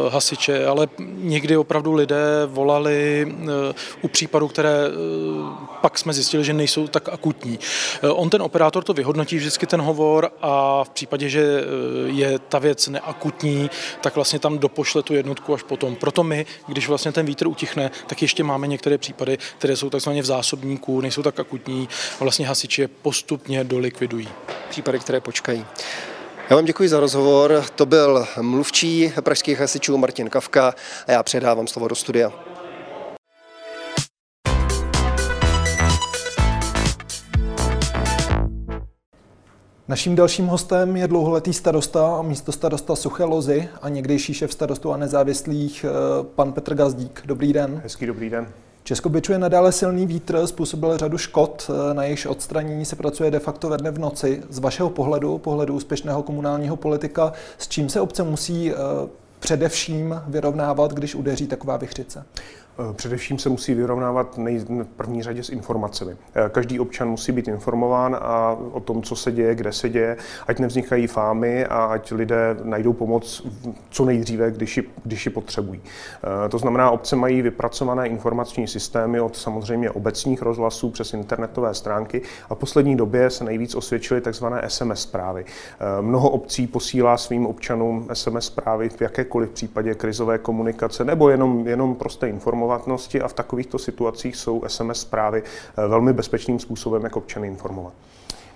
hasiče, 0.09 0.65
ale 0.65 0.87
někdy 1.17 1.57
opravdu 1.57 1.93
lidé 1.93 2.21
volali 2.45 3.27
u 4.01 4.07
případů, 4.07 4.47
které 4.47 4.70
pak 5.81 5.99
jsme 5.99 6.13
zjistili, 6.13 6.43
že 6.43 6.53
nejsou 6.53 6.87
tak 6.87 7.09
akutní. 7.09 7.59
Eh, 8.03 8.09
on 8.09 8.29
ten 8.29 8.41
operátor 8.41 8.83
to 8.83 8.93
vyhodnotí 8.93 9.37
vždycky 9.37 9.67
ten 9.67 9.81
hovor 9.81 10.31
a 10.41 10.83
v 10.83 10.89
případě, 10.89 11.29
že 11.29 11.43
eh, 11.43 12.09
je 12.09 12.39
ta 12.39 12.59
věc 12.59 12.87
neakutní, 12.87 13.69
tak 14.01 14.15
vlastně 14.15 14.39
tam 14.39 14.59
dopošle 14.59 15.03
tu 15.03 15.13
jednotku 15.13 15.53
až 15.53 15.63
potom. 15.63 15.95
Proto 15.95 16.23
my, 16.23 16.45
když 16.67 16.87
vlastně 16.87 17.11
ten 17.11 17.25
vítr 17.25 17.47
utichne, 17.47 17.91
tak 18.07 18.21
ještě 18.21 18.43
máme 18.43 18.67
některé 18.67 18.97
případy, 18.97 19.37
které 19.57 19.75
jsou 19.75 19.89
takzvaně 19.89 20.21
v 20.21 20.25
zásobníku, 20.25 21.01
nejsou 21.01 21.23
tak 21.23 21.39
akutní 21.39 21.89
a 22.19 22.23
vlastně 22.23 22.47
hasiči 22.47 22.81
je 22.81 22.87
postupně 22.87 23.63
dolikvidují. 23.63 24.27
Případy, 24.69 24.99
které 24.99 25.19
počkají. 25.21 25.65
Já 26.49 26.55
vám 26.55 26.65
děkuji 26.65 26.89
za 26.89 26.99
rozhovor. 26.99 27.63
To 27.75 27.85
byl 27.85 28.27
mluvčí 28.41 29.13
pražských 29.21 29.59
hasičů 29.59 29.97
Martin 29.97 30.29
Kavka 30.29 30.73
a 31.07 31.11
já 31.11 31.23
předávám 31.23 31.67
slovo 31.67 31.87
do 31.87 31.95
studia. 31.95 32.31
Naším 39.91 40.15
dalším 40.15 40.47
hostem 40.47 40.97
je 40.97 41.07
dlouholetý 41.07 41.53
starosta 41.53 42.15
a 42.15 42.21
místo 42.21 42.51
starosta 42.51 42.95
Suché 42.95 43.23
Lozy 43.23 43.69
a 43.81 43.89
někdejší 43.89 44.33
šéf 44.33 44.51
starostu 44.51 44.91
a 44.91 44.97
nezávislých 44.97 45.85
eh, 45.85 45.89
pan 46.35 46.53
Petr 46.53 46.75
Gazdík. 46.75 47.21
Dobrý 47.25 47.53
den. 47.53 47.81
Hezký 47.83 48.05
dobrý 48.05 48.29
den. 48.29 48.47
Česko 48.83 49.09
byčuje 49.09 49.39
nadále 49.39 49.71
silný 49.71 50.05
vítr, 50.05 50.47
způsobil 50.47 50.97
řadu 50.97 51.17
škod, 51.17 51.71
na 51.93 52.03
jejichž 52.03 52.25
odstranění 52.25 52.85
se 52.85 52.95
pracuje 52.95 53.31
de 53.31 53.39
facto 53.39 53.69
ve 53.69 53.77
dne 53.77 53.91
v 53.91 53.99
noci. 53.99 54.43
Z 54.49 54.59
vašeho 54.59 54.89
pohledu, 54.89 55.37
pohledu 55.37 55.73
úspěšného 55.73 56.23
komunálního 56.23 56.75
politika, 56.75 57.33
s 57.57 57.67
čím 57.67 57.89
se 57.89 58.01
obce 58.01 58.23
musí 58.23 58.73
především 59.39 60.21
vyrovnávat, 60.27 60.93
když 60.93 61.15
udeří 61.15 61.47
taková 61.47 61.77
vychřice? 61.77 62.25
Eh, 62.79 62.93
především 62.93 63.39
se 63.39 63.49
musí 63.49 63.73
vyrovnávat 63.73 64.37
nej, 64.37 64.59
v 64.59 64.85
první 64.95 65.23
řadě 65.23 65.43
s 65.43 65.49
informacemi. 65.49 66.15
Eh, 66.35 66.49
každý 66.49 66.79
občan 66.79 67.09
musí 67.09 67.31
být 67.31 67.47
informován 67.47 68.17
a 68.21 68.57
o 68.71 68.79
tom, 68.79 69.03
co 69.03 69.15
se 69.15 69.31
děje, 69.31 69.55
kde 69.55 69.71
se 69.71 69.89
děje, 69.89 70.17
ať 70.47 70.59
nevznikají 70.59 71.07
fámy 71.07 71.65
a 71.65 71.83
ať 71.83 72.11
lidé 72.11 72.57
najdou 72.63 72.93
pomoc 72.93 73.47
co 73.89 74.05
nejdříve, 74.05 74.51
když 74.51 74.77
ji, 74.77 74.89
když 75.03 75.25
ji 75.25 75.31
potřebují. 75.31 75.81
Eh, 76.45 76.49
to 76.49 76.57
znamená, 76.57 76.91
obce 76.91 77.15
mají 77.15 77.41
vypracované 77.41 78.07
informační 78.07 78.67
systémy 78.67 79.21
od 79.21 79.37
samozřejmě 79.37 79.91
obecních 79.91 80.41
rozhlasů 80.41 80.89
přes 80.89 81.13
internetové 81.13 81.73
stránky 81.73 82.21
a 82.49 82.55
v 82.55 82.57
poslední 82.57 82.95
době 82.95 83.29
se 83.29 83.43
nejvíc 83.43 83.75
osvědčily 83.75 84.21
tzv. 84.21 84.45
SMS 84.67 85.01
zprávy. 85.01 85.45
Mnoho 86.01 86.29
obcí 86.29 86.67
posílá 86.67 87.17
svým 87.17 87.45
občanům 87.45 88.07
SMS 88.13 88.45
zprávy 88.45 88.89
v 88.89 89.01
jakékoliv 89.01 89.49
případě 89.49 89.95
krizové 89.95 90.37
komunikace 90.37 91.05
nebo 91.05 91.29
jenom, 91.29 91.67
jenom 91.67 91.95
prosté 91.95 92.29
informace 92.29 92.60
informovatnosti 92.61 93.21
a 93.21 93.27
v 93.27 93.33
takovýchto 93.33 93.79
situacích 93.79 94.35
jsou 94.35 94.63
SMS 94.67 95.01
zprávy 95.01 95.43
eh, 95.43 95.87
velmi 95.87 96.13
bezpečným 96.13 96.59
způsobem, 96.59 97.03
jak 97.03 97.15
občany 97.15 97.47
informovat. 97.47 97.93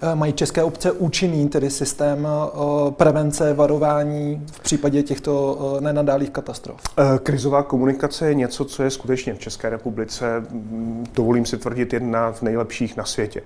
Eh, 0.02 0.16
mají 0.16 0.34
české 0.34 0.64
obce 0.64 0.92
účinný 0.92 1.50
tedy 1.50 1.70
systém 1.70 2.28
eh, 2.28 2.92
prevence, 2.92 3.54
varování 3.54 4.46
v 4.52 4.60
případě 4.60 5.04
těchto 5.04 5.58
eh, 5.78 5.82
nenadálých 5.82 6.30
katastrof? 6.30 6.82
Krizová 7.24 7.64
komunikace 7.64 8.28
je 8.28 8.34
něco, 8.36 8.66
co 8.66 8.84
je 8.84 8.90
skutečně 8.90 9.34
v 9.34 9.40
České 9.40 9.70
republice, 9.70 10.40
mm, 10.40 11.06
dovolím 11.14 11.46
si 11.46 11.58
tvrdit, 11.58 11.94
jedna 11.94 12.34
z 12.34 12.42
nejlepších 12.42 12.98
na 12.98 13.06
světě. 13.06 13.42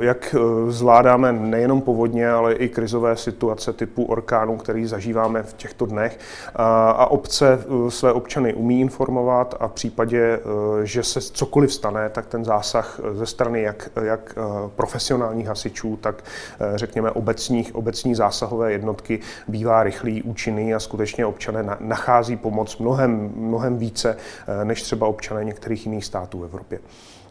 Jak 0.00 0.34
zvládáme 0.68 1.32
nejenom 1.32 1.80
povodně, 1.80 2.30
ale 2.30 2.54
i 2.54 2.68
krizové 2.68 3.16
situace 3.16 3.72
typu 3.72 4.04
orkánů, 4.04 4.56
který 4.56 4.86
zažíváme 4.86 5.42
v 5.42 5.54
těchto 5.54 5.86
dnech. 5.86 6.18
A 6.56 7.10
obce 7.10 7.58
své 7.88 8.12
občany 8.12 8.54
umí 8.54 8.80
informovat 8.80 9.54
a 9.60 9.68
v 9.68 9.72
případě, 9.72 10.40
že 10.82 11.02
se 11.02 11.20
cokoliv 11.20 11.72
stane, 11.72 12.08
tak 12.08 12.26
ten 12.26 12.44
zásah 12.44 13.00
ze 13.12 13.26
strany 13.26 13.62
jak, 13.62 13.90
jak 14.02 14.38
profesionální 14.76 15.39
profesionálních 15.40 15.48
hasičů, 15.48 15.96
tak 15.96 16.24
eh, 16.60 16.78
řekněme 16.78 17.10
obecních, 17.10 17.74
obecní 17.74 18.14
zásahové 18.14 18.72
jednotky 18.72 19.20
bývá 19.48 19.82
rychlý, 19.82 20.22
účinný 20.22 20.74
a 20.74 20.80
skutečně 20.80 21.26
občané 21.26 21.64
nachází 21.80 22.36
pomoc 22.36 22.78
mnohem, 22.78 23.32
mnohem 23.34 23.78
více 23.78 24.16
eh, 24.16 24.64
než 24.64 24.82
třeba 24.82 25.06
občané 25.06 25.44
některých 25.44 25.86
jiných 25.86 26.04
států 26.04 26.40
v 26.40 26.44
Evropě. 26.44 26.78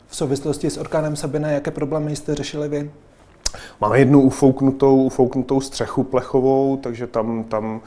V 0.08 0.16
souvislosti 0.16 0.70
s 0.70 0.78
orkánem 0.78 1.16
Sabine, 1.16 1.54
jaké 1.54 1.72
problémy 1.72 2.16
jste 2.16 2.36
řešili 2.36 2.70
vy? 2.70 2.92
Máme 3.82 4.00
jednu 4.00 4.22
ufouknutou, 4.22 5.04
ufouknutou 5.04 5.62
střechu 5.62 6.04
plechovou, 6.04 6.78
takže 6.78 7.08
tam, 7.08 7.44
tam, 7.44 7.82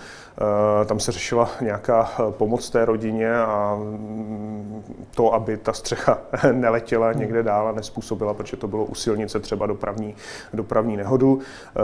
eh, 0.82 0.84
tam 0.84 1.00
se 1.00 1.12
řešila 1.12 1.50
nějaká 1.60 2.10
eh, 2.12 2.32
pomoc 2.32 2.70
té 2.70 2.84
rodině 2.84 3.34
a 3.34 3.76
mm, 3.76 4.82
to, 5.14 5.34
aby 5.34 5.56
ta 5.56 5.72
střecha 5.72 6.18
neletěla 6.52 7.12
někde 7.12 7.42
dál 7.42 7.68
a 7.68 7.72
nespůsobila, 7.72 8.34
protože 8.34 8.56
to 8.56 8.68
bylo 8.68 8.84
u 8.84 8.94
silnice 8.94 9.40
třeba 9.40 9.66
dopravní, 9.66 10.14
dopravní 10.52 10.96
nehodu. 10.96 11.38
Eh, 11.38 11.80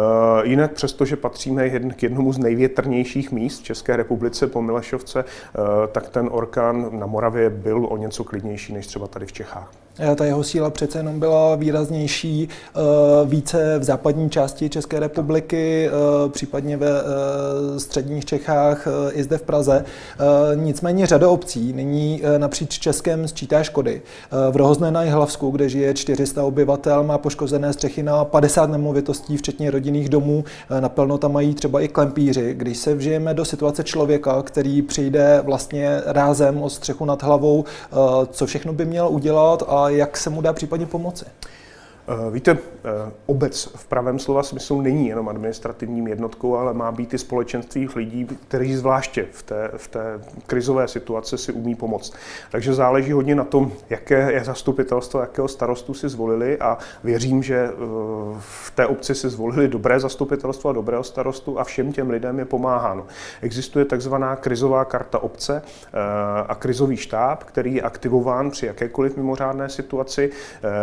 jinak 0.47 0.73
přestože 0.73 1.16
patříme 1.16 1.71
k 1.71 2.03
jednomu 2.03 2.33
z 2.33 2.38
největrnějších 2.38 3.33
míst 3.33 3.61
v 3.61 3.64
České 3.64 3.97
republice 3.97 4.47
po 4.47 4.62
Milešovce, 4.62 5.25
tak 5.92 6.09
ten 6.09 6.29
orkán 6.33 6.99
na 6.99 7.07
Moravě 7.07 7.51
byl 7.51 7.87
o 7.90 7.97
něco 7.97 8.25
klidnější 8.25 8.73
než 8.73 8.87
třeba 8.87 9.07
tady 9.07 9.27
v 9.27 9.33
Čechách. 9.33 9.73
Ta 10.17 10.25
jeho 10.25 10.45
síla 10.45 10.71
přece 10.71 10.99
jenom 10.99 11.21
byla 11.21 11.55
výraznější, 11.57 12.49
více 13.25 13.79
v 13.79 13.85
západní 13.85 14.31
části 14.31 14.69
České 14.69 15.01
republiky, 15.01 15.89
eh, 15.89 16.29
případně 16.29 16.77
ve 16.77 16.91
eh, 16.91 17.81
středních 17.81 18.25
Čechách 18.25 18.87
eh, 18.87 19.13
i 19.13 19.23
zde 19.23 19.39
v 19.39 19.43
Praze. 19.43 19.85
Nicméně 20.55 21.07
řada 21.07 21.29
obcí 21.29 21.73
nyní 21.73 22.23
napříč 22.39 22.79
Českem 22.79 23.29
sčítá 23.29 23.63
škody. 23.63 24.03
V 24.51 24.57
Rohozné 24.57 24.91
na 24.91 25.03
Jihlavsku, 25.03 25.51
kde 25.51 25.69
žije 25.69 25.95
400 25.95 26.45
obyvatel, 26.45 27.05
má 27.05 27.19
poškozené 27.19 27.73
střechy 27.73 28.03
na 28.03 28.25
50 28.25 28.71
nemovitostí, 28.71 29.37
včetně 29.37 29.71
rodinných 29.71 30.09
domů. 30.09 30.45
Naplno 30.81 31.19
tam 31.19 31.33
mají 31.33 31.55
třeba 31.55 31.81
i 31.81 31.89
klempíři. 31.89 32.55
Když 32.55 32.79
se 32.79 32.95
vžijeme 32.95 33.35
do 33.35 33.45
situace 33.45 33.85
člověka, 33.85 34.43
který 34.43 34.83
přijde 34.83 35.41
vlastně 35.45 36.03
rázem 36.07 36.63
o 36.63 36.71
střechu 36.71 37.05
nad 37.05 37.23
hlavou, 37.23 37.65
co 38.31 38.47
všechno 38.47 38.73
by 38.73 38.85
měl 38.85 39.09
udělat 39.09 39.63
a 39.69 39.88
jak 39.90 40.16
se 40.16 40.31
mu 40.31 40.40
dá 40.40 40.53
případně 40.53 40.87
pomoci? 40.87 41.24
Eh, 42.11 42.31
víte, 42.31 42.51
eh, 42.85 43.12
obec 43.27 43.64
v 43.77 43.87
pravém 43.87 44.18
slova 44.18 44.42
smyslu 44.42 44.81
není 44.81 45.09
jenom 45.09 45.29
administrativním 45.29 46.07
jednotkou, 46.07 46.57
ale 46.57 46.75
má 46.75 46.92
být 46.92 47.14
i 47.14 47.18
společenství 47.18 47.88
lidí, 47.97 48.25
kteří 48.49 48.77
zvláště 48.77 49.27
v 49.33 49.42
té, 49.42 49.71
v 49.77 49.88
té 49.88 50.21
krizové 50.47 50.88
situaci 50.88 51.38
si 51.38 51.53
umí 51.53 51.75
pomoct. 51.75 52.14
Takže 52.51 52.75
záleží 52.75 53.12
hodně 53.12 53.35
na 53.35 53.44
tom, 53.44 53.73
jaké 53.90 54.33
je 54.33 54.44
zastupitelstvo, 54.44 55.21
jakého 55.21 55.49
starostu 55.49 55.94
si 55.94 56.09
zvolili 56.09 56.59
a 56.59 56.79
věřím, 57.05 57.42
že 57.42 57.57
eh, 57.57 57.73
v 58.38 58.71
té 58.75 58.87
obci 58.87 59.14
si 59.14 59.29
zvolili 59.29 59.68
dobré 59.68 60.01
zastupitelstvo 60.01 60.71
a 60.71 60.73
dobrého 60.73 61.05
starostu 61.05 61.59
a 61.59 61.64
všem 61.64 61.92
těm 61.92 62.11
lidem 62.11 62.38
je 62.38 62.44
pomáháno. 62.44 63.07
Existuje 63.42 63.85
takzvaná 63.85 64.37
krizová 64.37 64.85
karta 64.85 65.18
obce 65.18 65.62
a 66.49 66.55
krizový 66.55 66.97
štáb, 66.97 67.44
který 67.44 67.75
je 67.75 67.83
aktivován 67.83 68.51
při 68.51 68.66
jakékoliv 68.66 69.16
mimořádné 69.16 69.68
situaci, 69.68 70.31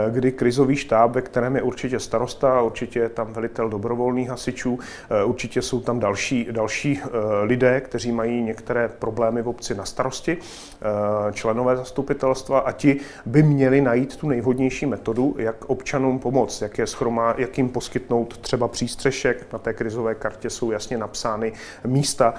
kdy 0.10 0.32
krizový 0.32 0.76
štáb 0.76 1.15
ve 1.16 1.22
kterém 1.22 1.56
je 1.56 1.62
určitě 1.62 2.00
starosta, 2.00 2.62
určitě 2.62 3.00
je 3.00 3.10
tam 3.10 3.34
velitel 3.34 3.70
dobrovolných 3.70 4.30
hasičů, 4.30 4.80
eh, 5.10 5.24
určitě 5.24 5.62
jsou 5.62 5.80
tam 5.80 6.00
další, 6.00 6.48
další 6.52 7.00
eh, 7.04 7.10
lidé, 7.44 7.82
kteří 7.82 8.12
mají 8.12 8.42
některé 8.42 8.88
problémy 8.88 9.42
v 9.42 9.48
obci 9.48 9.76
na 9.76 9.86
starosti, 9.86 10.38
eh, 10.38 11.34
členové 11.34 11.78
zastupitelstva 11.78 12.60
a 12.60 12.72
ti 12.72 13.00
by 13.26 13.44
měli 13.44 13.82
najít 13.82 14.16
tu 14.16 14.28
nejvhodnější 14.28 14.86
metodu, 14.86 15.36
jak 15.38 15.66
občanům 15.66 16.20
pomoct, 16.20 16.62
jak, 16.62 16.78
je 16.78 16.88
schromá, 16.88 17.34
jak 17.38 17.58
jim 17.58 17.70
poskytnout 17.70 18.38
třeba 18.38 18.68
přístřešek. 18.68 19.54
Na 19.54 19.60
té 19.60 19.74
krizové 19.74 20.16
kartě 20.16 20.50
jsou 20.50 20.72
jasně 20.72 20.98
napsány 20.98 21.54
místa, 21.86 22.34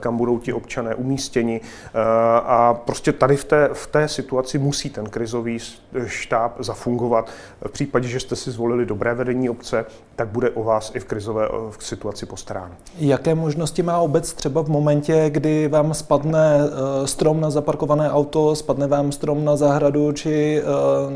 kam 0.00 0.16
budou 0.16 0.38
ti 0.38 0.52
občané 0.52 0.94
umístěni. 0.94 1.60
A 2.44 2.74
prostě 2.74 3.12
tady 3.12 3.36
v 3.36 3.44
té, 3.44 3.68
v 3.72 3.86
té 3.86 4.08
situaci 4.08 4.58
musí 4.58 4.90
ten 4.90 5.06
krizový 5.06 5.58
štáb 6.06 6.56
zafungovat. 6.58 7.30
V 7.66 7.70
případě, 7.70 8.08
že 8.08 8.20
jste 8.22 8.36
si 8.36 8.50
zvolili 8.50 8.86
dobré 8.86 9.14
vedení 9.14 9.50
obce, 9.50 9.84
tak 10.16 10.28
bude 10.28 10.50
o 10.50 10.62
vás 10.62 10.92
i 10.94 11.00
v 11.00 11.04
krizové 11.04 11.48
v 11.78 11.84
situaci 11.84 12.26
postaráno. 12.26 12.74
Jaké 12.98 13.34
možnosti 13.34 13.82
má 13.82 13.98
obec 13.98 14.32
třeba 14.32 14.62
v 14.62 14.68
momentě, 14.68 15.30
kdy 15.30 15.68
vám 15.68 15.94
spadne 15.94 16.60
eh, 16.64 17.06
strom 17.06 17.40
na 17.40 17.50
zaparkované 17.50 18.10
auto, 18.10 18.56
spadne 18.56 18.86
vám 18.86 19.12
strom 19.12 19.44
na 19.44 19.56
zahradu, 19.56 20.12
či 20.12 20.62
eh, 20.62 20.64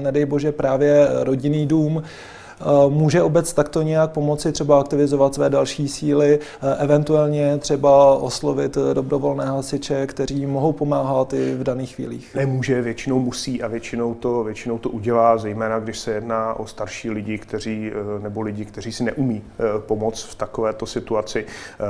nedej 0.03 0.25
bože 0.25 0.53
právě 0.53 1.09
rodinný 1.12 1.66
dům? 1.66 2.03
Eh, 2.61 2.64
může 2.88 3.23
obec 3.23 3.53
takto 3.53 3.83
nějak 3.83 4.11
pomoci 4.11 4.53
třeba 4.53 4.81
aktivizovat 4.81 5.35
své 5.35 5.51
další 5.51 5.88
síly, 5.88 6.38
eh, 6.62 6.77
eventuálně 6.79 7.59
třeba 7.59 8.14
oslovit 8.14 8.77
eh, 8.77 8.95
dobrovolné 8.95 9.47
hasiče, 9.47 10.07
kteří 10.07 10.47
mohou 10.47 10.73
pomáhat 10.73 11.33
i 11.33 11.55
v 11.55 11.64
daných 11.64 11.95
chvílích? 11.95 12.35
Nemůže, 12.35 12.83
většinou 12.83 13.19
musí 13.19 13.62
a 13.62 13.69
většinou 13.69 14.14
to, 14.14 14.45
většinou 14.45 14.79
to 14.79 14.90
udělá, 14.90 15.38
zejména 15.38 15.79
když 15.79 15.99
se 15.99 16.11
jedná 16.11 16.55
o 16.55 16.66
starší 16.66 17.11
lidi, 17.11 17.38
kteří, 17.38 17.90
nebo 18.23 18.40
lidi, 18.40 18.64
kteří 18.64 18.92
si 18.92 19.05
neumí 19.05 19.42
pomoct 19.79 20.23
v 20.23 20.35
takovéto 20.35 20.87
situaci, 20.87 21.47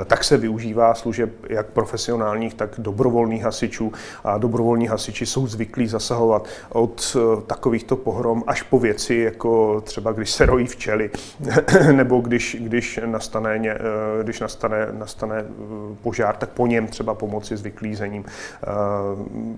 tak 0.07 0.25
se 0.25 0.37
využívá 0.37 0.95
služeb 0.95 1.31
jak 1.49 1.67
profesionálních, 1.67 2.55
tak 2.55 2.71
dobrovolných 2.79 3.43
hasičů 3.43 3.93
a 4.25 4.39
dobrovolní 4.39 4.87
hasiči 4.87 5.27
jsou 5.27 5.47
zvyklí 5.47 5.87
zasahovat 5.87 6.49
od 6.69 7.17
takovýchto 7.47 7.97
pohrom 7.97 8.45
až 8.47 8.63
po 8.63 8.79
věci, 8.79 9.15
jako 9.15 9.81
třeba 9.81 10.13
když 10.13 10.31
se 10.31 10.47
rojí 10.57 10.67
včely, 10.67 11.11
nebo 11.93 12.21
když, 12.21 12.57
když 12.61 13.01
nastane, 13.07 13.61
eh, 13.65 13.79
když 14.23 14.41
nastane, 14.41 14.89
nastane 14.93 15.37
eh, 15.39 15.45
požár, 16.03 16.37
tak 16.37 16.49
po 16.49 16.67
něm 16.67 16.87
třeba 16.87 17.15
pomoci 17.15 17.57
s 17.57 17.63
vyklízením. 17.63 18.25
Eh, 18.25 18.67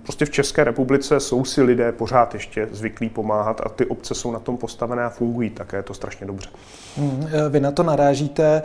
prostě 0.02 0.24
v 0.24 0.30
České 0.30 0.64
republice 0.64 1.20
jsou 1.20 1.44
si 1.44 1.62
lidé 1.62 1.92
pořád 1.92 2.34
ještě 2.34 2.68
zvyklí 2.72 3.08
pomáhat 3.08 3.60
a 3.64 3.68
ty 3.68 3.86
obce 3.86 4.14
jsou 4.14 4.32
na 4.32 4.38
tom 4.38 4.56
postavené 4.56 5.04
a 5.04 5.10
fungují 5.10 5.50
také, 5.50 5.76
je 5.76 5.82
to 5.82 5.94
strašně 5.94 6.26
dobře. 6.26 6.48
Hmm, 6.96 7.26
vy 7.50 7.60
na 7.60 7.70
to 7.70 7.82
narážíte. 7.82 8.62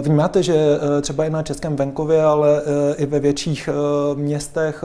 Vnímáte, 0.00 0.42
že 0.42 0.54
třeba 1.00 1.24
i 1.24 1.30
na 1.30 1.42
českém 1.42 1.76
venkově, 1.76 2.22
ale 2.22 2.62
i 2.96 3.06
ve 3.06 3.20
větších 3.20 3.68
městech 4.14 4.84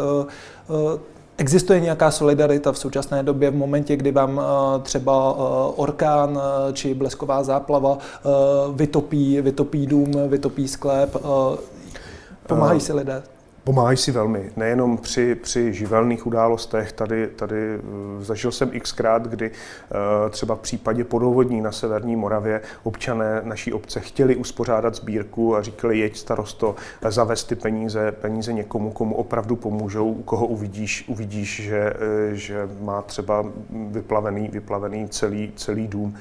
Existuje 1.39 1.79
nějaká 1.79 2.11
solidarita 2.11 2.71
v 2.71 2.77
současné 2.77 3.23
době 3.23 3.51
v 3.51 3.55
momentě, 3.55 3.95
kdy 3.95 4.11
vám 4.11 4.41
eh, 4.41 4.79
třeba 4.79 5.35
eh, 5.37 5.41
orkán 5.75 6.39
eh, 6.39 6.73
či 6.73 6.93
blesková 6.93 7.43
záplava 7.43 7.97
vytopí, 8.73 9.41
vytopí 9.41 9.87
dům, 9.87 10.11
vytopí 10.27 10.67
sklep? 10.67 11.15
Pomáhají 12.47 12.79
si 12.79 12.93
lidé? 12.93 13.23
Pomáhají 13.69 13.97
si 13.97 14.11
velmi, 14.11 14.51
nejenom 14.55 14.97
při, 14.97 15.35
při 15.35 15.73
živelných 15.73 16.27
událostech. 16.27 16.91
Tady, 16.91 17.27
tady 17.27 17.55
eh, 17.75 18.23
zažil 18.23 18.51
jsem 18.51 18.69
xkrát, 18.79 19.27
kdy 19.27 19.51
eh, 19.51 20.29
třeba 20.29 20.55
v 20.55 20.59
případě 20.59 21.03
podovodní 21.03 21.61
na 21.61 21.71
Severní 21.71 22.15
Moravě 22.15 22.61
občané 22.83 23.41
naší 23.43 23.73
obce 23.73 23.99
chtěli 23.99 24.35
uspořádat 24.35 24.95
sbírku 24.95 25.55
a 25.55 25.61
říkali, 25.61 25.99
jeď 25.99 26.17
starosto, 26.17 26.75
zavez 27.09 27.43
ty 27.43 27.55
peníze, 27.55 28.11
peníze 28.11 28.53
někomu, 28.53 28.91
komu 28.91 29.15
opravdu 29.15 29.55
pomůžou, 29.55 30.11
u 30.11 30.23
koho 30.23 30.47
uvidíš, 30.47 31.05
uvidíš 31.07 31.61
že, 31.63 31.93
eh, 31.95 32.35
že 32.35 32.69
má 32.81 33.01
třeba 33.01 33.45
vyplavený, 33.69 34.47
vyplavený 34.47 35.09
celý, 35.09 35.51
celý 35.55 35.87
dům. 35.87 36.15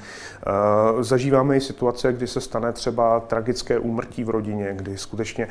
Zažíváme 0.99 1.57
i 1.57 1.61
situace, 1.61 2.13
kdy 2.13 2.27
se 2.27 2.41
stane 2.41 2.73
třeba 2.73 3.19
tragické 3.19 3.79
úmrtí 3.79 4.23
v 4.23 4.29
rodině, 4.29 4.73
kdy 4.73 4.97
skutečně 4.97 5.47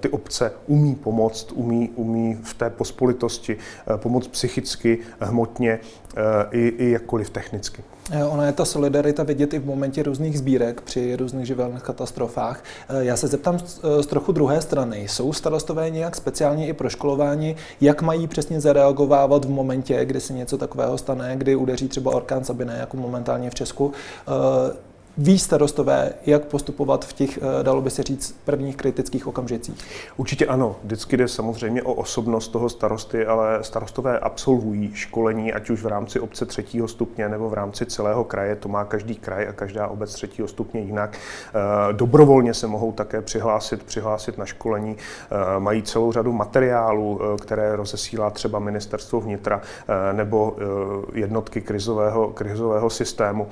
ty 0.00 0.08
obce 0.08 0.52
umí 0.66 0.94
pomoct 0.94 1.31
pomoct, 1.32 1.52
umí, 1.52 1.90
umí 1.96 2.38
v 2.42 2.54
té 2.54 2.70
pospolitosti 2.70 3.56
eh, 3.56 3.98
pomoct 3.98 4.28
psychicky, 4.28 4.98
hmotně 5.20 5.80
eh, 6.16 6.20
i, 6.50 6.68
i 6.68 6.90
jakkoliv 6.90 7.30
technicky. 7.30 7.82
Eh, 8.10 8.24
ona 8.24 8.46
je 8.46 8.52
ta 8.52 8.64
solidarita 8.64 9.22
vidět 9.22 9.54
i 9.54 9.58
v 9.58 9.66
momentě 9.66 10.02
různých 10.02 10.38
sbírek 10.38 10.80
při 10.80 11.16
různých 11.16 11.46
živelných 11.46 11.82
katastrofách. 11.82 12.64
Já 12.98 13.16
se 13.16 13.28
zeptám 13.28 13.58
z 14.00 14.06
trochu 14.06 14.32
druhé 14.32 14.62
strany. 14.62 15.08
Jsou 15.08 15.32
starostové 15.32 15.90
nějak 15.90 16.16
speciálně 16.16 16.66
i 16.66 16.72
proškolováni, 16.72 17.56
jak 17.80 18.02
mají 18.02 18.26
přesně 18.26 18.60
zareagovávat 18.60 19.44
v 19.44 19.50
momentě, 19.50 20.04
kdy 20.04 20.20
se 20.20 20.32
něco 20.32 20.58
takového 20.58 20.98
stane, 20.98 21.36
kdy 21.36 21.56
udeří 21.56 21.88
třeba 21.88 22.14
orkán 22.14 22.44
Sabine, 22.44 22.76
jako 22.80 22.96
momentálně 22.96 23.50
v 23.50 23.54
Česku? 23.54 23.92
Ví 25.18 25.38
starostové, 25.38 26.12
jak 26.26 26.44
postupovat 26.44 27.04
v 27.04 27.12
těch, 27.12 27.38
eh, 27.38 27.62
dalo 27.62 27.80
by 27.80 27.90
se 27.90 28.02
říct, 28.02 28.40
prvních 28.44 28.76
kritických 28.76 29.26
okamžicích? 29.26 29.76
Určitě 30.16 30.46
ano. 30.46 30.76
Vždycky 30.84 31.16
jde 31.16 31.28
samozřejmě 31.28 31.82
o 31.82 31.94
osobnost 31.94 32.48
toho 32.48 32.68
starosty, 32.68 33.26
ale 33.26 33.64
starostové 33.64 34.18
absolvují 34.18 34.90
školení, 34.94 35.52
ať 35.52 35.70
už 35.70 35.82
v 35.82 35.86
rámci 35.86 36.20
obce 36.20 36.46
třetího 36.46 36.88
stupně 36.88 37.28
nebo 37.28 37.50
v 37.50 37.54
rámci 37.54 37.86
celého 37.86 38.24
kraje. 38.24 38.56
To 38.56 38.68
má 38.68 38.84
každý 38.84 39.14
kraj 39.14 39.48
a 39.48 39.52
každá 39.52 39.86
obec 39.86 40.14
třetího 40.14 40.48
stupně 40.48 40.80
jinak. 40.80 41.12
Eh, 41.12 41.92
dobrovolně 41.92 42.54
se 42.54 42.66
mohou 42.66 42.92
také 42.92 43.20
přihlásit, 43.20 43.82
přihlásit 43.82 44.38
na 44.38 44.46
školení. 44.46 44.96
Eh, 44.96 45.60
mají 45.60 45.82
celou 45.82 46.12
řadu 46.12 46.32
materiálů, 46.32 47.20
které 47.40 47.76
rozesílá 47.76 48.30
třeba 48.30 48.58
ministerstvo 48.58 49.20
vnitra 49.20 49.60
nebo 50.12 50.56
jednotky 51.12 51.60
krizového, 51.60 52.28
krizového 52.28 52.90
systému, 52.90 53.46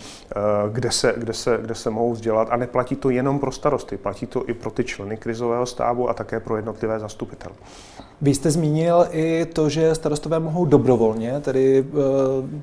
kde 0.72 0.90
se, 0.90 1.14
kde 1.16 1.32
se 1.32 1.49
se, 1.50 1.62
kde 1.62 1.74
se 1.74 1.90
mohou 1.90 2.12
vzdělat 2.12 2.48
a 2.50 2.56
neplatí 2.56 2.96
to 2.96 3.10
jenom 3.10 3.38
pro 3.38 3.52
starosty, 3.52 3.96
platí 3.96 4.26
to 4.26 4.48
i 4.48 4.54
pro 4.54 4.70
ty 4.70 4.84
členy 4.84 5.16
krizového 5.16 5.66
stábu 5.66 6.08
a 6.08 6.14
také 6.14 6.40
pro 6.40 6.56
jednotlivé 6.56 6.98
zastupitele. 6.98 7.54
Vy 8.22 8.34
jste 8.34 8.50
zmínil 8.50 9.06
i 9.10 9.46
to, 9.46 9.68
že 9.68 9.94
starostové 9.94 10.40
mohou 10.40 10.64
dobrovolně 10.64 11.40
tedy 11.40 11.78
e, 11.78 11.84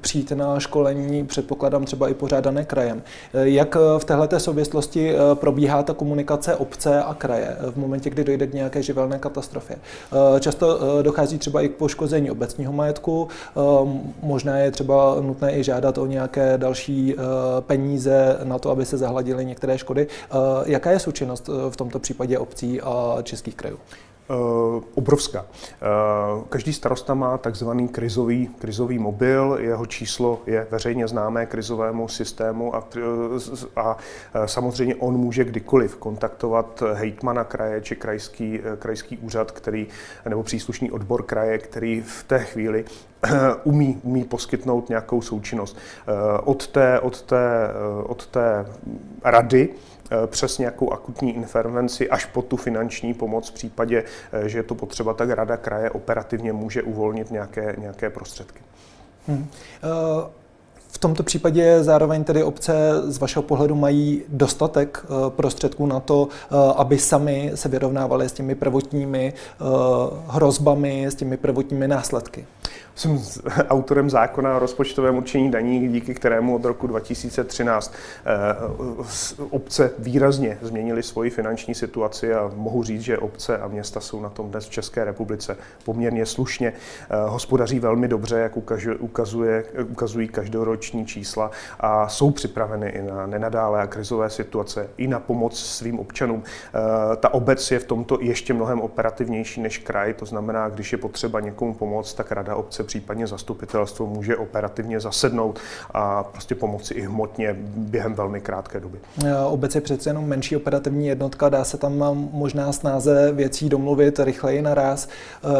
přijít 0.02 0.32
na 0.32 0.60
školení, 0.60 1.26
předpokládám 1.26 1.86
třeba 1.86 2.10
i 2.10 2.13
pořádané 2.13 2.65
krajem. 2.65 3.02
E, 3.34 3.50
jak 3.50 3.76
v 3.97 4.06
této 4.06 4.39
souvislosti 4.39 5.15
probíhá 5.34 5.84
ta 5.84 5.93
komunikace 5.93 6.56
obce 6.56 7.04
a 7.04 7.13
kraje 7.13 7.58
v 7.71 7.78
momentě, 7.78 8.10
kdy 8.10 8.23
dojde 8.23 8.47
k 8.47 8.54
nějaké 8.54 8.84
živelné 8.84 9.19
katastrofě? 9.19 9.76
Často 10.39 10.80
dochází 11.02 11.38
třeba 11.38 11.62
i 11.62 11.69
k 11.69 11.76
poškození 11.76 12.32
obecního 12.32 12.73
majetku, 12.73 13.28
možná 14.23 14.58
je 14.58 14.71
třeba 14.71 15.15
nutné 15.21 15.58
i 15.58 15.63
žádat 15.63 15.97
o 15.97 16.06
nějaké 16.06 16.58
další 16.58 17.15
peníze 17.60 18.39
na 18.43 18.60
to, 18.60 18.69
aby 18.78 18.86
se 18.86 18.98
zahladily 18.98 19.46
některé 19.46 19.78
škody. 19.78 20.08
E, 20.08 20.72
jaká 20.72 20.92
je 20.92 21.00
součinnost 21.00 21.50
v 21.70 21.76
tomto 21.76 22.00
případě 22.00 22.40
obcí 22.40 22.82
a 22.82 23.18
českých 23.24 23.56
krajů? 23.56 23.80
Uh, 24.30 24.84
obrovská. 24.96 25.42
Uh, 25.42 26.44
každý 26.50 26.74
starosta 26.74 27.13
má 27.13 27.38
takzvaný 27.38 27.88
krizový, 27.88 28.48
krizový 28.60 29.00
mobil, 29.00 29.58
jeho 29.62 29.86
číslo 29.86 30.42
je 30.46 30.68
veřejně 30.72 31.08
známé 31.08 31.46
krizovému 31.46 32.08
systému 32.08 32.76
a, 32.76 32.84
a 33.76 33.98
samozřejmě 34.46 34.96
on 34.96 35.18
může 35.18 35.44
kdykoliv 35.44 35.96
kontaktovat 35.96 36.84
hejtmana 36.94 37.44
kraje 37.44 37.82
či 37.82 37.96
krajský, 37.96 38.60
krajský 38.80 39.18
úřad, 39.18 39.52
který, 39.52 39.88
nebo 40.30 40.44
příslušný 40.44 40.92
odbor 40.92 41.24
kraje, 41.24 41.58
který 41.58 42.02
v 42.02 42.24
té 42.24 42.40
chvíli 42.40 42.86
umí, 43.64 44.00
umí 44.04 44.24
poskytnout 44.24 44.90
nějakou 44.90 45.22
součinnost. 45.22 45.78
Od 46.44 46.68
té, 46.68 47.00
od 47.00 47.22
té, 47.22 47.70
od 48.08 48.28
té 48.28 48.66
rady 49.24 49.70
Eh, 50.12 50.28
přes 50.28 50.58
nějakou 50.58 50.94
akutní 50.94 51.36
intervenci 51.36 52.10
až 52.10 52.26
po 52.26 52.42
tu 52.42 52.58
finanční 52.58 53.14
pomoc 53.14 53.50
v 53.50 53.54
případě, 53.54 54.04
eh, 54.32 54.50
že 54.50 54.60
je 54.60 54.64
to 54.64 54.76
potřeba, 54.76 55.14
tak 55.14 55.30
Rada 55.30 55.58
kraje 55.58 55.90
operativně 55.90 56.54
může 56.54 56.84
uvolnit 56.84 57.32
nějaké, 57.32 57.76
nějaké 57.78 58.10
prostředky. 58.10 58.60
Hmm. 59.28 59.48
V 60.88 60.98
tomto 60.98 61.24
případě 61.24 61.84
zároveň 61.84 62.24
tedy 62.24 62.44
obce 62.44 62.74
z 63.04 63.18
vašeho 63.18 63.44
pohledu 63.44 63.76
mají 63.76 64.24
dostatek 64.28 65.06
prostředků 65.30 65.86
na 65.86 66.00
to, 66.00 66.28
aby 66.76 66.98
sami 66.98 67.52
se 67.56 67.70
vyrovnávali 67.70 68.30
s 68.30 68.32
těmi 68.32 68.56
prvotními 68.56 69.34
hrozbami, 70.28 71.06
s 71.06 71.16
těmi 71.16 71.38
prvotními 71.38 71.88
následky 71.88 72.46
jsem 72.98 73.22
autorem 73.70 74.10
zákona 74.10 74.56
o 74.56 74.60
rozpočtovém 74.60 75.18
určení 75.18 75.52
daní, 75.52 75.88
díky 75.88 76.14
kterému 76.14 76.56
od 76.56 76.66
roku 76.66 76.88
2013 76.88 77.94
eh, 78.26 79.46
obce 79.50 79.92
výrazně 80.00 80.58
změnily 80.62 81.04
svoji 81.04 81.30
finanční 81.30 81.76
situaci 81.76 82.34
a 82.34 82.52
mohu 82.56 82.84
říct, 82.84 83.02
že 83.02 83.18
obce 83.18 83.58
a 83.58 83.68
města 83.68 84.00
jsou 84.00 84.22
na 84.22 84.30
tom 84.30 84.50
dnes 84.50 84.66
v 84.66 84.70
České 84.70 85.04
republice 85.06 85.58
poměrně 85.86 86.26
slušně. 86.26 86.74
Eh, 87.10 87.16
hospodaří 87.28 87.80
velmi 87.80 88.08
dobře, 88.08 88.36
jak 88.36 88.58
ukazuje, 89.00 89.64
ukazují 89.90 90.28
každoroční 90.28 91.06
čísla 91.06 91.52
a 91.80 92.08
jsou 92.08 92.32
připraveny 92.32 92.90
i 92.90 93.02
na 93.02 93.28
nenadálé 93.28 93.82
a 93.82 93.88
krizové 93.88 94.30
situace, 94.30 94.90
i 94.98 95.08
na 95.08 95.20
pomoc 95.20 95.60
svým 95.60 96.00
občanům. 96.00 96.44
Eh, 96.44 97.16
ta 97.16 97.34
obec 97.34 97.72
je 97.72 97.80
v 97.80 97.86
tomto 97.86 98.18
ještě 98.22 98.54
mnohem 98.54 98.82
operativnější 98.82 99.62
než 99.62 99.78
kraj, 99.78 100.14
to 100.14 100.26
znamená, 100.26 100.70
když 100.70 100.92
je 100.92 100.98
potřeba 100.98 101.40
někomu 101.40 101.74
pomoct, 101.74 102.14
tak 102.14 102.32
rada 102.32 102.56
obce 102.56 102.87
případně 102.88 103.28
zastupitelstvo 103.28 104.06
může 104.06 104.38
operativně 104.38 105.00
zasednout 105.00 105.60
a 105.93 106.23
prostě 106.23 106.56
pomoci 106.56 106.93
i 106.93 107.02
hmotně 107.02 107.56
během 107.76 108.13
velmi 108.13 108.41
krátké 108.41 108.80
doby. 108.80 108.97
Obec 109.47 109.76
je 109.76 109.82
přece 109.82 110.10
jenom 110.10 110.26
menší 110.26 110.56
operativní 110.56 111.08
jednotka, 111.08 111.50
dá 111.50 111.63
se 111.63 111.78
tam 111.78 111.97
možná 112.32 112.71
snáze 112.71 113.32
věcí 113.32 113.69
domluvit 113.69 114.19
rychleji 114.19 114.62
naraz. 114.62 115.08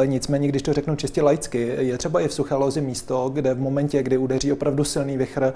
E, 0.04 0.08
nicméně, 0.08 0.48
když 0.48 0.62
to 0.62 0.74
řeknu 0.74 0.96
čistě 0.96 1.22
laicky, 1.22 1.76
je 1.78 1.98
třeba 1.98 2.22
i 2.22 2.28
v 2.28 2.34
Suché 2.34 2.56
lozi 2.56 2.82
místo, 2.82 3.30
kde 3.30 3.54
v 3.54 3.60
momentě, 3.60 4.04
kdy 4.04 4.18
udeří 4.18 4.52
opravdu 4.52 4.84
silný 4.84 5.18
vychr, 5.18 5.54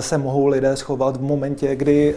se 0.00 0.18
mohou 0.18 0.46
lidé 0.46 0.76
schovat 0.76 1.16
v 1.16 1.22
momentě, 1.22 1.76
kdy 1.76 2.14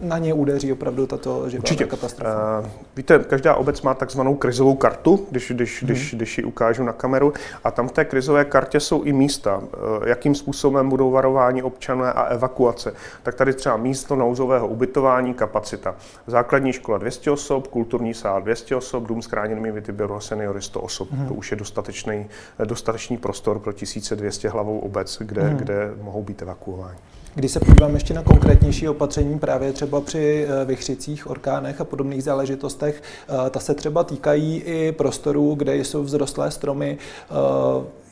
na 0.00 0.18
ně 0.18 0.34
udeří 0.34 0.72
opravdu 0.72 1.06
tato 1.06 1.48
živá 1.48 1.62
katastrofa? 1.88 2.60
Uh, 2.60 2.66
víte, 2.96 3.18
každá 3.18 3.54
obec 3.54 3.82
má 3.82 3.94
takzvanou 3.94 4.34
krizovou 4.34 4.74
kartu, 4.74 5.26
když, 5.30 5.52
když, 5.54 5.82
hmm. 5.82 5.86
když, 5.86 6.14
když 6.14 6.38
ji 6.38 6.44
ukážu 6.44 6.82
na 6.82 6.92
kameru, 6.92 7.32
a 7.64 7.70
tam 7.70 7.88
v 7.88 7.92
té 7.92 8.04
krizové 8.04 8.44
kartě 8.44 8.80
jsou 8.80 9.02
i 9.02 9.12
místa, 9.12 9.58
uh, 9.58 10.08
jakým 10.08 10.34
způsobem 10.34 10.88
budou 10.88 11.10
varování 11.10 11.62
občané 11.62 12.12
a 12.12 12.22
evakuace. 12.22 12.94
Tak 13.22 13.34
tady 13.34 13.54
třeba 13.54 13.76
místo 13.76 14.16
nouzového 14.16 14.68
ubytování, 14.68 15.34
kapacita. 15.34 15.94
Základní 16.26 16.72
škola 16.72 16.98
200 16.98 17.30
osob, 17.30 17.66
kulturní 17.66 18.14
sál 18.14 18.42
200 18.42 18.76
osob, 18.76 19.06
dům 19.06 19.22
s 19.22 19.26
chráněnými 19.26 19.72
a 20.16 20.20
seniory 20.20 20.62
100 20.62 20.80
osob. 20.80 21.10
Hmm. 21.10 21.28
To 21.28 21.34
už 21.34 21.50
je 21.50 21.56
dostatečný, 21.56 22.26
dostatečný 22.64 23.16
prostor 23.16 23.58
pro 23.58 23.72
1200 23.72 24.48
hlavou 24.48 24.78
obec, 24.78 25.18
kde, 25.20 25.42
hmm. 25.42 25.56
kde 25.56 25.94
mohou 26.02 26.22
být 26.22 26.42
evakuováni. 26.42 26.98
Když 27.34 27.52
se 27.52 27.60
podívám 27.60 27.94
ještě 27.94 28.14
na 28.14 28.22
konkrétnější 28.22 28.88
opatření 28.88 29.38
právě 29.38 29.72
třeba 29.72 30.00
při 30.00 30.46
eh, 30.48 30.64
vychřicích, 30.64 31.30
orkánech 31.30 31.80
a 31.80 31.84
podobných 31.84 32.22
záležitostech, 32.22 33.02
eh, 33.28 33.50
ta 33.50 33.60
se 33.60 33.74
třeba 33.74 34.04
týkají 34.04 34.56
i 34.56 34.92
prostorů, 34.92 35.54
kde 35.54 35.76
jsou 35.76 36.04
vzrostlé 36.04 36.50
stromy. 36.50 36.98
Eh, 36.98 37.34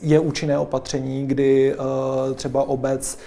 je 0.01 0.19
účinné 0.19 0.59
opatření, 0.59 1.27
kdy 1.27 1.75
třeba 2.35 2.63
obec 2.63 3.17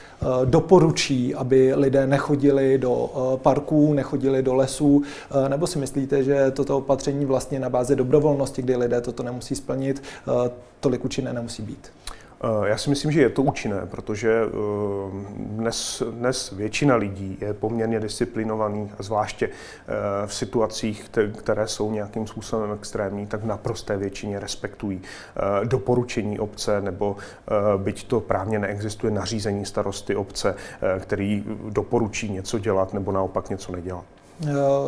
doporučí, 0.44 1.34
aby 1.34 1.74
lidé 1.74 2.06
nechodili 2.06 2.78
do 2.78 3.10
parků, 3.42 3.94
nechodili 3.94 4.42
do 4.42 4.54
lesů, 4.54 5.02
nebo 5.48 5.66
si 5.66 5.78
myslíte, 5.78 6.24
že 6.24 6.50
toto 6.50 6.78
opatření 6.78 7.24
vlastně 7.24 7.60
na 7.60 7.70
bázi 7.70 7.96
dobrovolnosti, 7.96 8.62
kdy 8.62 8.76
lidé 8.76 9.00
toto 9.00 9.22
nemusí 9.22 9.54
splnit, 9.54 10.02
tolik 10.80 11.04
účinné 11.04 11.32
nemusí 11.32 11.62
být? 11.62 11.90
Eh, 12.44 12.68
já 12.68 12.78
si 12.78 12.90
myslím, 12.90 13.12
že 13.12 13.20
je 13.20 13.30
to 13.30 13.42
účinné, 13.42 13.86
protože 13.86 14.42
eh, 14.46 14.50
dnes, 15.36 16.02
dnes 16.10 16.50
většina 16.50 16.96
lidí 16.96 17.38
je 17.40 17.54
poměrně 17.54 18.00
disciplinovaný, 18.00 18.90
zvláště 18.98 19.46
eh, 19.48 20.26
v 20.26 20.34
situacích, 20.34 21.10
které 21.38 21.68
jsou 21.68 21.92
nějakým 21.92 22.26
způsobem 22.26 22.72
extrémní, 22.72 23.26
tak 23.26 23.42
v 23.42 23.46
naprosté 23.46 23.96
většině 23.96 24.40
respektují 24.40 25.02
doporučení 25.64 26.38
obce, 26.38 26.80
nebo 26.80 27.16
byť 27.76 28.06
to 28.06 28.20
právně 28.20 28.58
neexistuje 28.58 29.10
nařízení 29.10 29.66
starosty 29.66 30.16
obce, 30.16 30.54
který 31.00 31.44
doporučí 31.70 32.28
něco 32.28 32.58
dělat 32.58 32.94
nebo 32.94 33.12
naopak 33.12 33.50
něco 33.50 33.72
nedělat. 33.72 34.04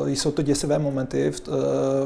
Jsou 0.06 0.30
to 0.30 0.42
děsivé 0.42 0.78
momenty 0.78 1.30
v, 1.30 1.40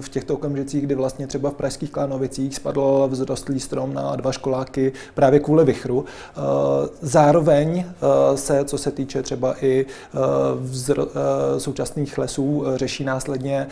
v 0.00 0.08
těchto 0.08 0.34
okamžicích, 0.34 0.82
kdy 0.82 0.94
vlastně 0.94 1.26
třeba 1.26 1.50
v 1.50 1.54
pražských 1.54 1.90
Klánovicích 1.90 2.54
spadl 2.54 3.08
vzrostlý 3.12 3.60
strom 3.60 3.94
na 3.94 4.16
dva 4.16 4.32
školáky 4.32 4.92
právě 5.14 5.40
kvůli 5.40 5.64
vychru. 5.64 6.04
Zároveň 7.02 7.84
se, 8.34 8.64
co 8.64 8.78
se 8.78 8.90
týče 8.90 9.22
třeba 9.22 9.54
i 9.60 9.86
vzro, 10.60 11.06
současných 11.58 12.18
lesů, 12.18 12.64
řeší 12.74 13.04
následně 13.04 13.66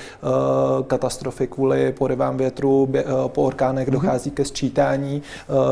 katastrofy 0.87 1.47
kvůli 1.47 1.93
porivám 1.93 2.37
větru, 2.37 2.89
po 3.27 3.43
orkánech 3.43 3.89
mhm. 3.89 3.95
dochází 3.95 4.31
ke 4.31 4.45
sčítání 4.45 5.23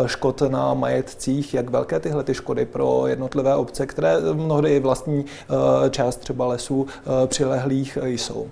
škod 0.07 0.43
na 0.49 0.75
majetcích. 0.75 1.55
Jak 1.55 1.71
velké 1.71 2.01
tyhle 2.01 2.25
ty 2.25 2.35
škody 2.35 2.65
pro 2.65 3.07
jednotlivé 3.07 3.57
obce, 3.57 3.87
které 3.87 4.21
mnohdy 4.33 4.81
vlastní 4.81 5.25
část 5.91 6.17
třeba 6.17 6.47
lesů 6.47 6.87
přilehlých 7.27 7.86
jsou? 8.07 8.51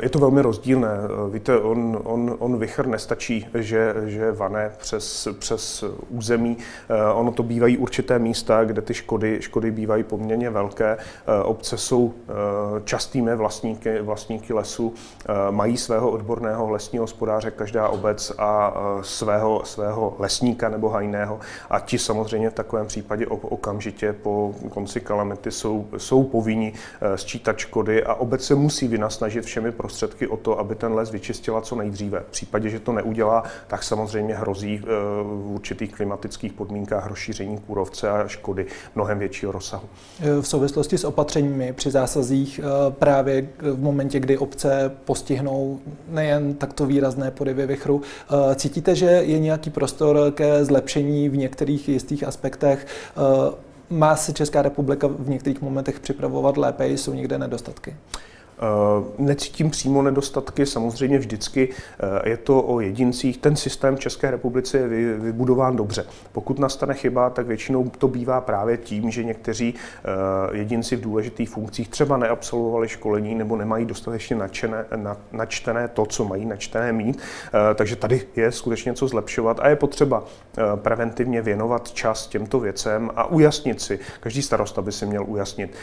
Je 0.00 0.08
to 0.08 0.18
velmi 0.18 0.42
rozdílné. 0.42 0.88
Víte, 1.30 1.60
on, 1.60 2.00
on, 2.04 2.36
on 2.38 2.58
vychr 2.58 2.86
nestačí, 2.86 3.46
že, 3.54 3.94
že 4.04 4.32
vane 4.32 4.70
přes, 4.78 5.28
přes 5.38 5.84
území. 6.08 6.56
Ono 7.14 7.32
to 7.32 7.42
bývají 7.42 7.78
určité 7.78 8.18
místa, 8.18 8.64
kde 8.64 8.82
ty 8.82 8.94
škody, 8.94 9.36
škody 9.40 9.70
bývají 9.70 10.02
poměrně 10.02 10.50
velké. 10.50 10.96
Obce 11.44 11.78
jsou 11.78 12.14
častými 12.84 13.36
vlastníky, 13.36 14.00
vlastníky 14.00 14.52
lesů, 14.52 14.94
mají 15.50 15.76
svého 15.76 16.10
odborného 16.10 16.70
lesního 16.70 17.02
hospodáře 17.02 17.50
každá 17.50 17.88
obec 17.88 18.32
a 18.38 18.74
svého, 19.02 19.62
svého 19.64 20.16
lesníka 20.18 20.68
nebo 20.68 20.88
hajného. 20.88 21.40
A 21.70 21.80
ti 21.80 21.98
samozřejmě 21.98 22.50
v 22.50 22.54
takovém 22.54 22.86
případě 22.86 23.26
okamžitě 23.26 24.12
po 24.12 24.54
konci 24.70 25.00
kalamity 25.00 25.50
jsou, 25.50 25.86
jsou 25.96 26.22
povinni 26.22 26.72
sčítat 27.14 27.58
škody 27.58 28.04
a 28.04 28.14
obec 28.14 28.44
se 28.44 28.54
musí 28.54 28.88
vynasnažit 28.88 29.44
všem 29.44 29.61
všemi 29.62 29.72
prostředky 29.72 30.26
o 30.26 30.36
to, 30.36 30.58
aby 30.58 30.74
ten 30.74 30.92
les 30.92 31.10
vyčistila 31.10 31.60
co 31.60 31.76
nejdříve. 31.76 32.20
V 32.20 32.30
případě, 32.30 32.70
že 32.70 32.80
to 32.80 32.92
neudělá, 32.92 33.44
tak 33.66 33.82
samozřejmě 33.82 34.34
hrozí 34.34 34.80
eh, 34.82 34.86
v 35.22 35.52
určitých 35.54 35.92
klimatických 35.92 36.52
podmínkách 36.52 37.06
rozšíření 37.06 37.58
kůrovce 37.58 38.10
a 38.10 38.28
škody 38.28 38.66
mnohem 38.94 39.18
většího 39.18 39.52
rozsahu. 39.52 39.88
V 40.40 40.48
souvislosti 40.48 40.98
s 40.98 41.04
opatřeními 41.04 41.72
při 41.72 41.90
zásazích 41.90 42.60
eh, 42.62 42.90
právě 42.90 43.48
v 43.58 43.80
momentě, 43.80 44.20
kdy 44.20 44.38
obce 44.38 44.92
postihnou 45.04 45.80
nejen 46.08 46.54
takto 46.54 46.86
výrazné 46.86 47.30
porivy 47.30 47.66
vychru, 47.66 48.02
eh, 48.02 48.54
cítíte, 48.54 48.94
že 48.94 49.06
je 49.06 49.38
nějaký 49.38 49.70
prostor 49.70 50.32
ke 50.34 50.64
zlepšení 50.64 51.28
v 51.28 51.36
některých 51.36 51.88
jistých 51.88 52.24
aspektech? 52.24 52.86
Má 53.90 54.16
se 54.16 54.32
Česká 54.32 54.62
republika 54.62 55.06
v 55.06 55.28
některých 55.28 55.62
momentech 55.62 56.00
připravovat 56.00 56.56
lépe, 56.56 56.88
jsou 56.88 57.14
někde 57.14 57.38
nedostatky? 57.38 57.96
Eh, 58.62 59.04
necítím 59.18 59.70
přímo 59.70 60.02
nedostatky, 60.02 60.66
samozřejmě 60.66 61.18
vždycky 61.18 61.68
eh, 61.68 62.28
je 62.28 62.36
to 62.36 62.62
o 62.62 62.80
jedincích. 62.80 63.38
Ten 63.38 63.56
systém 63.56 63.96
v 63.96 64.00
České 64.00 64.30
republice 64.30 64.78
je 64.78 64.88
vybudován 65.18 65.76
dobře. 65.76 66.04
Pokud 66.32 66.58
nastane 66.58 66.94
chyba, 66.94 67.30
tak 67.30 67.46
většinou 67.46 67.90
to 67.98 68.08
bývá 68.08 68.40
právě 68.40 68.76
tím, 68.76 69.10
že 69.10 69.24
někteří 69.24 69.74
eh, 69.74 70.56
jedinci 70.56 70.96
v 70.96 71.00
důležitých 71.00 71.50
funkcích 71.50 71.88
třeba 71.88 72.16
neabsolvovali 72.16 72.88
školení 72.88 73.34
nebo 73.34 73.56
nemají 73.56 73.86
dostatečně 73.86 74.36
načené, 74.36 74.84
načtené 75.32 75.88
to, 75.88 76.06
co 76.06 76.24
mají 76.24 76.46
načtené 76.46 76.92
mít. 76.92 77.18
Takže 77.74 77.96
tady 77.96 78.22
je 78.36 78.52
skutečně 78.52 78.94
co 78.94 79.08
zlepšovat 79.08 79.60
a 79.60 79.68
je 79.68 79.76
potřeba 79.76 80.24
preventivně 80.74 81.42
věnovat 81.42 81.90
čas 81.90 82.26
těmto 82.26 82.60
věcem 82.60 83.10
a 83.16 83.24
ujasnit 83.24 83.80
si, 83.80 83.98
každý 84.20 84.42
starosta 84.42 84.82
by 84.82 84.92
si 84.92 85.06
měl 85.06 85.24
ujasnit, 85.28 85.74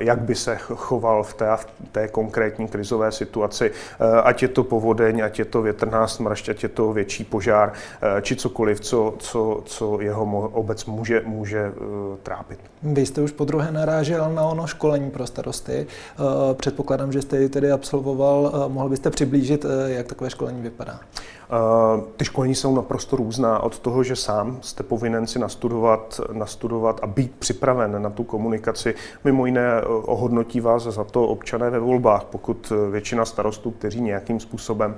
jak 0.00 0.20
by 0.20 0.34
se 0.34 0.56
choval 0.56 1.22
v 1.22 1.34
té, 1.34 1.46
v 1.56 1.66
té 1.92 2.07
konkrétní 2.10 2.68
krizové 2.68 3.12
situaci, 3.12 3.70
eh, 3.70 4.04
ať 4.22 4.42
je 4.42 4.48
to 4.48 4.64
povodeň, 4.64 5.22
ať 5.24 5.38
je 5.38 5.44
to 5.44 5.62
větrná 5.62 6.06
smršť, 6.06 6.48
ať 6.48 6.62
je 6.62 6.68
to 6.68 6.92
větší 6.92 7.24
požár, 7.24 7.72
eh, 7.72 8.22
či 8.22 8.36
cokoliv, 8.36 8.80
co, 8.80 9.14
co, 9.18 9.62
co 9.64 10.00
jeho 10.00 10.24
obec 10.52 10.84
může, 10.84 11.22
může 11.26 11.58
eh, 11.58 11.72
trápit. 12.22 12.58
Vy 12.82 13.06
jste 13.06 13.22
už 13.22 13.32
po 13.32 13.44
druhé 13.44 13.72
narážel 13.72 14.32
na 14.34 14.42
ono 14.42 14.66
školení 14.66 15.10
pro 15.10 15.26
starosty. 15.26 15.86
Předpokládám, 16.54 17.12
že 17.12 17.22
jste 17.22 17.40
ji 17.40 17.48
tedy 17.48 17.72
absolvoval. 17.72 18.64
Mohl 18.68 18.88
byste 18.88 19.10
přiblížit, 19.10 19.66
jak 19.86 20.06
takové 20.06 20.30
školení 20.30 20.62
vypadá? 20.62 21.00
Ty 22.16 22.24
školení 22.24 22.54
jsou 22.54 22.74
naprosto 22.74 23.16
různá 23.16 23.58
od 23.62 23.78
toho, 23.78 24.02
že 24.02 24.16
sám 24.16 24.58
jste 24.60 24.82
povinen 24.82 25.26
si 25.26 25.38
nastudovat, 25.38 26.20
nastudovat 26.32 27.00
a 27.02 27.06
být 27.06 27.32
připraven 27.38 28.02
na 28.02 28.10
tu 28.10 28.24
komunikaci. 28.24 28.94
Mimo 29.24 29.46
jiné 29.46 29.82
ohodnotí 29.86 30.60
vás 30.60 30.82
za 30.82 31.04
to 31.04 31.26
občané 31.26 31.70
ve 31.70 31.78
volbách, 31.98 32.24
pokud 32.24 32.72
eh, 32.72 32.90
většina 32.90 33.24
starostů, 33.24 33.70
kteří 33.70 34.00
nějakým 34.00 34.40
způsobem 34.40 34.94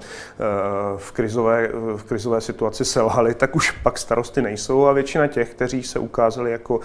v 0.97 1.13
krizové, 1.13 1.69
v 1.97 2.03
krizové 2.03 2.41
situaci 2.41 2.85
selhali, 2.85 3.35
tak 3.35 3.57
už 3.57 3.71
pak 3.71 3.99
starosty 3.99 4.43
nejsou 4.43 4.87
a 4.87 4.93
většina 4.93 5.27
těch, 5.27 5.51
kteří 5.51 5.83
se 5.83 5.99
ukázali 5.99 6.53
jako, 6.53 6.81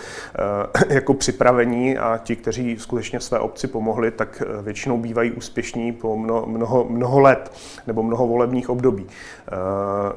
jako 0.89 1.13
připravení 1.13 1.97
a 1.97 2.19
ti, 2.23 2.35
kteří 2.35 2.79
skutečně 2.79 3.19
své 3.19 3.39
obci 3.39 3.67
pomohli, 3.67 4.11
tak 4.11 4.43
většinou 4.61 4.97
bývají 4.97 5.31
úspěšní 5.31 5.91
po 5.91 6.17
mnoho, 6.17 6.45
mnoho, 6.45 6.85
mnoho 6.89 7.19
let 7.19 7.51
nebo 7.87 8.03
mnoho 8.03 8.27
volebních 8.27 8.69
období. 8.69 9.07
Eh, 9.07 9.51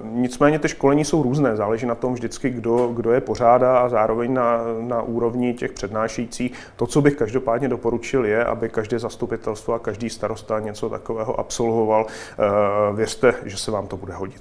nicméně 0.02 0.58
ty 0.58 0.68
školení 0.68 1.04
jsou 1.04 1.22
různé, 1.22 1.56
záleží 1.56 1.86
na 1.86 1.94
tom 1.94 2.14
vždycky, 2.14 2.50
kdo, 2.50 2.86
kdo 2.86 3.12
je 3.12 3.20
pořádá 3.20 3.78
a 3.78 3.88
zároveň 3.88 4.34
na, 4.34 4.60
na 4.80 5.02
úrovni 5.02 5.54
těch 5.54 5.72
přednášejících. 5.72 6.52
To, 6.76 6.86
co 6.86 7.02
bych 7.02 7.16
každopádně 7.16 7.68
doporučil, 7.68 8.24
je, 8.24 8.44
aby 8.44 8.68
každé 8.68 8.98
zastupitelstvo 8.98 9.74
a 9.74 9.78
každý 9.88 10.10
starosta 10.10 10.60
něco 10.60 10.88
takového 10.88 11.40
absolvoval. 11.40 12.06
Eh, 12.06 12.96
věřte, 12.96 13.34
že 13.44 13.56
se 13.56 13.70
vám 13.70 13.86
to 13.86 13.96
bude 13.96 14.12
hodit. 14.12 14.40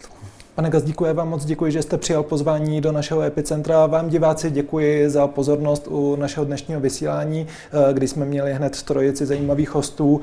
Pane 0.55 0.69
Gazdíku, 0.69 1.05
já 1.05 1.13
vám 1.13 1.29
moc 1.29 1.45
děkuji, 1.45 1.71
že 1.71 1.81
jste 1.81 1.97
přijal 1.97 2.23
pozvání 2.23 2.81
do 2.81 2.91
našeho 2.91 3.21
epicentra. 3.21 3.85
Vám 3.85 4.09
diváci 4.09 4.51
děkuji 4.51 5.09
za 5.09 5.27
pozornost 5.27 5.87
u 5.87 6.15
našeho 6.15 6.45
dnešního 6.45 6.79
vysílání, 6.79 7.47
eh, 7.47 7.93
kdy 7.93 8.07
jsme 8.07 8.25
měli 8.25 8.53
hned 8.53 8.83
trojici 8.83 9.25
zajímavých 9.25 9.75
hostů. 9.75 10.21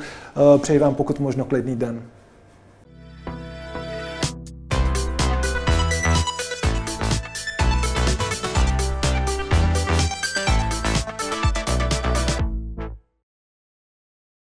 Přeji 0.59 0.79
vám 0.79 0.95
pokud 0.95 1.21
možno 1.21 1.45
klidný 1.45 1.77
den. 1.77 2.03